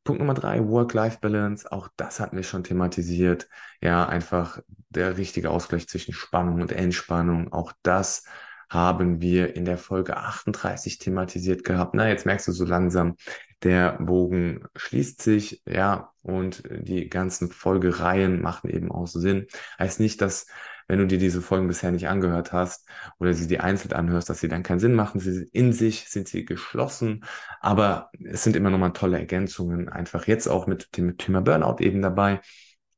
Punkt 0.04 0.20
Nummer 0.20 0.34
drei, 0.34 0.66
Work-Life-Balance. 0.66 1.70
Auch 1.72 1.88
das 1.96 2.20
hatten 2.20 2.36
wir 2.36 2.42
schon 2.42 2.64
thematisiert. 2.64 3.48
Ja, 3.80 4.06
einfach 4.06 4.60
der 4.88 5.16
richtige 5.16 5.50
Ausgleich 5.50 5.88
zwischen 5.88 6.12
Spannung 6.12 6.60
und 6.60 6.72
Entspannung. 6.72 7.52
Auch 7.52 7.72
das 7.82 8.24
haben 8.70 9.20
wir 9.20 9.56
in 9.56 9.64
der 9.64 9.76
Folge 9.76 10.16
38 10.16 10.98
thematisiert 10.98 11.64
gehabt. 11.64 11.94
Na, 11.94 12.09
jetzt 12.09 12.24
merkst 12.24 12.48
du 12.48 12.52
so 12.52 12.64
langsam, 12.64 13.16
der 13.62 13.98
Bogen 14.00 14.64
schließt 14.76 15.20
sich, 15.20 15.62
ja, 15.66 16.12
und 16.22 16.62
die 16.70 17.09
ganzen 17.11 17.50
Folgereihen 17.50 18.40
machen 18.40 18.70
eben 18.70 18.90
auch 18.90 19.06
Sinn. 19.06 19.46
Heißt 19.78 20.00
nicht, 20.00 20.22
dass 20.22 20.46
wenn 20.90 20.98
du 20.98 21.06
dir 21.06 21.18
diese 21.18 21.40
Folgen 21.40 21.68
bisher 21.68 21.92
nicht 21.92 22.09
angehört 22.09 22.52
hast 22.52 22.88
oder 23.20 23.33
sie 23.33 23.46
dir 23.46 23.62
einzeln 23.62 23.92
anhörst, 23.92 24.28
dass 24.28 24.40
sie 24.40 24.48
dann 24.48 24.64
keinen 24.64 24.80
Sinn 24.80 24.94
machen. 24.94 25.20
Sie 25.20 25.48
in 25.52 25.72
sich 25.72 26.09
sind 26.09 26.26
sie 26.26 26.44
geschlossen, 26.44 27.24
aber 27.61 28.11
es 28.24 28.42
sind 28.42 28.56
immer 28.56 28.70
nochmal 28.70 28.92
tolle 28.92 29.18
Ergänzungen. 29.18 29.88
Einfach 29.88 30.26
jetzt 30.26 30.48
auch 30.48 30.66
mit 30.66 30.96
dem 30.96 31.16
Thema 31.16 31.42
Burnout 31.42 31.76
eben 31.78 32.02
dabei. 32.02 32.40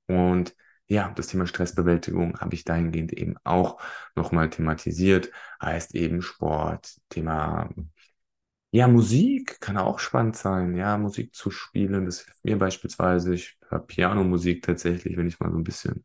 Und 0.06 0.54
ja, 0.88 1.10
das 1.16 1.28
Thema 1.28 1.46
Stressbewältigung 1.46 2.38
habe 2.40 2.54
ich 2.54 2.64
dahingehend 2.64 3.12
eben 3.12 3.36
auch 3.44 3.80
nochmal 4.14 4.50
thematisiert. 4.50 5.30
Heißt 5.62 5.94
eben 5.94 6.22
Sport, 6.22 6.96
Thema 7.08 7.70
ja, 8.70 8.88
Musik 8.88 9.60
kann 9.60 9.76
auch 9.76 9.98
spannend 9.98 10.36
sein. 10.36 10.74
Ja, 10.76 10.96
Musik 10.98 11.34
zu 11.34 11.50
spielen, 11.50 12.06
das 12.06 12.20
hilft 12.24 12.44
mir 12.44 12.58
beispielsweise. 12.58 13.34
Ich 13.34 13.58
höre 13.68 13.80
Pianomusik 13.80 14.62
tatsächlich, 14.62 15.16
wenn 15.16 15.26
ich 15.28 15.40
mal 15.40 15.50
so 15.50 15.58
ein 15.58 15.64
bisschen 15.64 16.04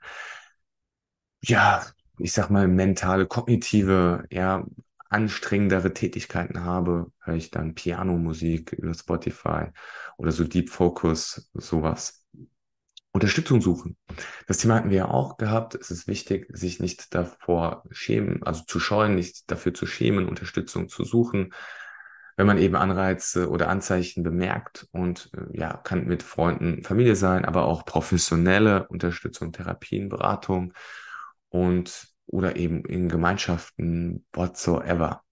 ja, 1.42 1.86
ich 2.20 2.34
sag 2.34 2.50
mal, 2.50 2.68
mentale, 2.68 3.28
kognitive, 3.28 4.26
ja, 4.32 4.66
anstrengendere 5.10 5.94
Tätigkeiten 5.94 6.64
habe, 6.66 7.12
höre 7.22 7.36
ich 7.36 7.50
dann 7.52 7.76
Pianomusik 7.76 8.74
über 8.74 8.94
Spotify 8.94 9.68
oder 10.18 10.32
so 10.32 10.44
Deep 10.44 10.70
Focus, 10.70 11.50
sowas. 11.54 12.26
Unterstützung 13.18 13.62
suchen. 13.62 13.98
Das 14.46 14.60
Thema 14.60 14.76
hatten 14.76 14.92
wir 14.92 14.98
ja 14.98 15.08
auch 15.08 15.38
gehabt. 15.38 15.74
Es 15.74 15.90
ist 15.90 16.08
wichtig, 16.08 16.46
sich 16.56 16.80
nicht 16.80 17.16
davor 17.16 17.84
schämen, 17.90 18.44
also 18.44 18.64
zu 18.68 18.80
scheuen, 18.80 19.16
nicht 19.16 19.50
dafür 19.50 19.74
zu 19.74 19.88
schämen, 19.88 20.30
Unterstützung 20.30 20.88
zu 20.88 21.04
suchen. 21.04 21.52
Wenn 22.36 22.46
man 22.46 22.60
eben 22.60 22.76
Anreize 22.76 23.50
oder 23.50 23.70
Anzeichen 23.70 24.22
bemerkt 24.22 24.88
und 24.92 25.32
äh, 25.36 25.58
ja, 25.58 25.74
kann 25.78 26.06
mit 26.06 26.22
Freunden, 26.22 26.84
Familie 26.84 27.16
sein, 27.16 27.44
aber 27.44 27.66
auch 27.66 27.86
professionelle 27.86 28.88
Unterstützung, 28.88 29.52
Therapien, 29.52 30.10
Beratung 30.10 30.74
und 31.50 32.10
oder 32.28 32.56
eben 32.56 32.86
in 32.86 33.10
Gemeinschaften 33.10 34.28
whatsoever. 34.32 35.24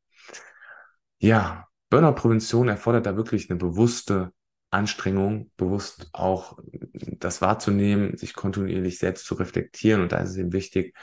ja, 1.19 1.67
Burnout-Prävention 1.91 2.67
erfordert 2.67 3.05
da 3.05 3.15
wirklich 3.15 3.47
eine 3.51 3.59
bewusste 3.59 4.31
Anstrengung, 4.71 5.51
bewusst 5.57 6.09
auch 6.13 6.57
das 6.93 7.41
wahrzunehmen, 7.41 8.17
sich 8.17 8.33
kontinuierlich 8.33 8.99
selbst 8.99 9.25
zu 9.25 9.35
reflektieren. 9.35 10.01
Und 10.01 10.11
da 10.11 10.17
ist 10.17 10.31
es 10.31 10.37
eben 10.37 10.53
wichtig, 10.53 10.95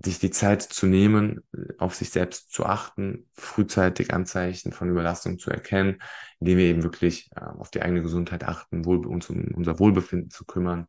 sich 0.00 0.20
die 0.20 0.30
Zeit 0.30 0.62
zu 0.62 0.86
nehmen, 0.86 1.40
auf 1.78 1.94
sich 1.94 2.10
selbst 2.10 2.52
zu 2.52 2.64
achten, 2.64 3.28
frühzeitig 3.34 4.14
Anzeichen 4.14 4.72
von 4.72 4.88
Überlastung 4.88 5.38
zu 5.38 5.50
erkennen, 5.50 6.00
indem 6.38 6.58
wir 6.58 6.66
eben 6.66 6.82
wirklich 6.84 7.30
äh, 7.34 7.40
auf 7.40 7.70
die 7.70 7.82
eigene 7.82 8.02
Gesundheit 8.02 8.44
achten, 8.44 8.84
wohl, 8.84 9.04
uns 9.06 9.28
um 9.28 9.48
unser 9.54 9.78
Wohlbefinden 9.80 10.30
zu 10.30 10.44
kümmern. 10.44 10.86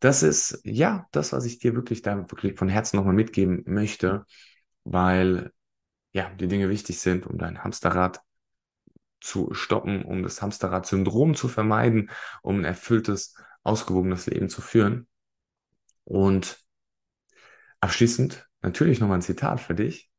Das 0.00 0.22
ist 0.22 0.60
ja 0.64 1.06
das, 1.12 1.32
was 1.32 1.44
ich 1.44 1.58
dir 1.58 1.74
wirklich 1.74 2.02
da 2.02 2.16
wirklich 2.16 2.58
von 2.58 2.68
Herzen 2.68 2.96
nochmal 2.96 3.14
mitgeben 3.14 3.62
möchte, 3.66 4.24
weil 4.84 5.52
ja 6.12 6.30
die 6.30 6.48
Dinge 6.48 6.70
wichtig 6.70 7.00
sind, 7.00 7.26
um 7.26 7.38
dein 7.38 7.62
Hamsterrad 7.62 8.20
zu 9.22 9.54
stoppen, 9.54 10.04
um 10.04 10.22
das 10.22 10.42
Hamsterrad-Syndrom 10.42 11.34
zu 11.34 11.48
vermeiden, 11.48 12.10
um 12.42 12.58
ein 12.58 12.64
erfülltes, 12.64 13.34
ausgewogenes 13.62 14.26
Leben 14.26 14.48
zu 14.48 14.60
führen. 14.60 15.06
Und 16.04 16.58
abschließend 17.80 18.48
natürlich 18.60 19.00
nochmal 19.00 19.18
ein 19.18 19.22
Zitat 19.22 19.60
für 19.60 19.74
dich. 19.74 20.10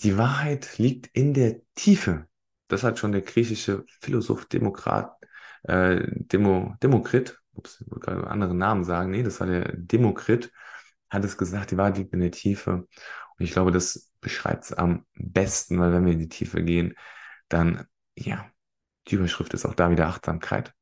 Die 0.00 0.16
Wahrheit 0.18 0.78
liegt 0.78 1.08
in 1.12 1.34
der 1.34 1.60
Tiefe. 1.74 2.26
Das 2.68 2.82
hat 2.82 2.98
schon 2.98 3.12
der 3.12 3.20
griechische 3.20 3.84
Philosoph 4.00 4.46
Demokrat, 4.46 5.16
äh, 5.64 6.02
Demo, 6.10 6.74
Demokrit, 6.82 7.38
ups, 7.52 7.80
ich 7.80 7.90
wollte 7.90 8.06
gerade 8.06 8.26
anderen 8.26 8.58
Namen 8.58 8.84
sagen, 8.84 9.10
nee, 9.10 9.22
das 9.22 9.40
war 9.40 9.46
der 9.46 9.72
Demokrit, 9.76 10.50
hat 11.10 11.24
es 11.24 11.38
gesagt, 11.38 11.70
die 11.70 11.76
Wahrheit 11.76 11.98
liegt 11.98 12.12
in 12.12 12.20
der 12.20 12.32
Tiefe. 12.32 12.88
Und 13.38 13.44
ich 13.44 13.52
glaube, 13.52 13.70
das 13.70 14.10
beschreibt 14.20 14.64
es 14.64 14.72
am 14.72 15.04
besten, 15.14 15.78
weil 15.78 15.92
wenn 15.92 16.04
wir 16.04 16.12
in 16.12 16.18
die 16.18 16.28
Tiefe 16.28 16.62
gehen, 16.62 16.94
dann 17.48 17.86
ja, 18.16 18.50
die 19.08 19.16
Überschrift 19.16 19.54
ist 19.54 19.66
auch 19.66 19.74
da 19.74 19.90
wieder 19.90 20.06
Achtsamkeit. 20.06 20.72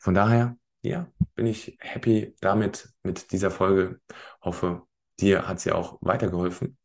Von 0.00 0.14
daher, 0.14 0.56
ja, 0.82 1.06
bin 1.34 1.46
ich 1.46 1.76
happy 1.80 2.34
damit 2.40 2.92
mit 3.02 3.32
dieser 3.32 3.50
Folge. 3.50 4.00
Hoffe, 4.40 4.82
dir 5.20 5.46
hat 5.46 5.60
sie 5.60 5.72
auch 5.72 5.98
weitergeholfen 6.00 6.76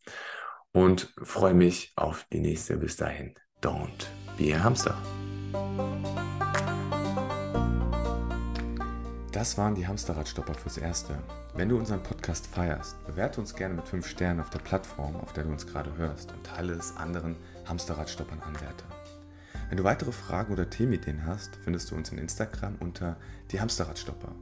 und 0.72 1.14
freue 1.24 1.56
mich 1.56 1.94
auf 1.96 2.26
die 2.32 2.40
nächste. 2.40 2.78
Bis 2.78 2.96
dahin, 2.96 3.34
don't 3.62 4.08
be 4.38 4.56
a 4.56 4.64
hamster. 4.64 4.96
Das 9.32 9.56
waren 9.58 9.76
die 9.76 9.86
Hamsterradstopper 9.86 10.56
fürs 10.56 10.78
Erste. 10.78 11.16
Wenn 11.54 11.70
du 11.70 11.78
unseren 11.78 12.02
Podcast 12.02 12.48
feierst, 12.48 13.04
bewerte 13.06 13.40
uns 13.40 13.54
gerne 13.54 13.76
mit 13.76 13.88
5 13.88 14.08
Sternen 14.08 14.40
auf 14.40 14.50
der 14.50 14.60
Plattform, 14.60 15.16
auf 15.18 15.34
der 15.34 15.44
du 15.44 15.52
uns 15.52 15.68
gerade 15.68 15.96
hörst 15.96 16.32
und 16.32 16.44
teile 16.44 16.74
es 16.74 16.96
anderen 16.98 17.36
Hamsterradstoppern 17.66 18.42
anwärter. 18.42 18.86
Wenn 19.70 19.78
du 19.78 19.84
weitere 19.84 20.12
Fragen 20.12 20.54
oder 20.54 20.70
Themenideen 20.70 21.26
hast, 21.26 21.58
findest 21.64 21.92
du 21.92 21.96
uns 21.96 22.10
in 22.10 22.18
Instagram 22.18 22.76
unter 22.80 23.18
die 23.52 23.60
Hamsterradstopper. 23.60 24.34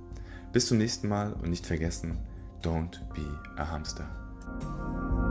Bis 0.54 0.68
zum 0.68 0.78
nächsten 0.78 1.08
Mal 1.08 1.34
und 1.34 1.50
nicht 1.50 1.66
vergessen, 1.66 2.18
don't 2.62 3.00
be 3.14 3.28
a 3.58 3.70
hamster. 3.70 5.25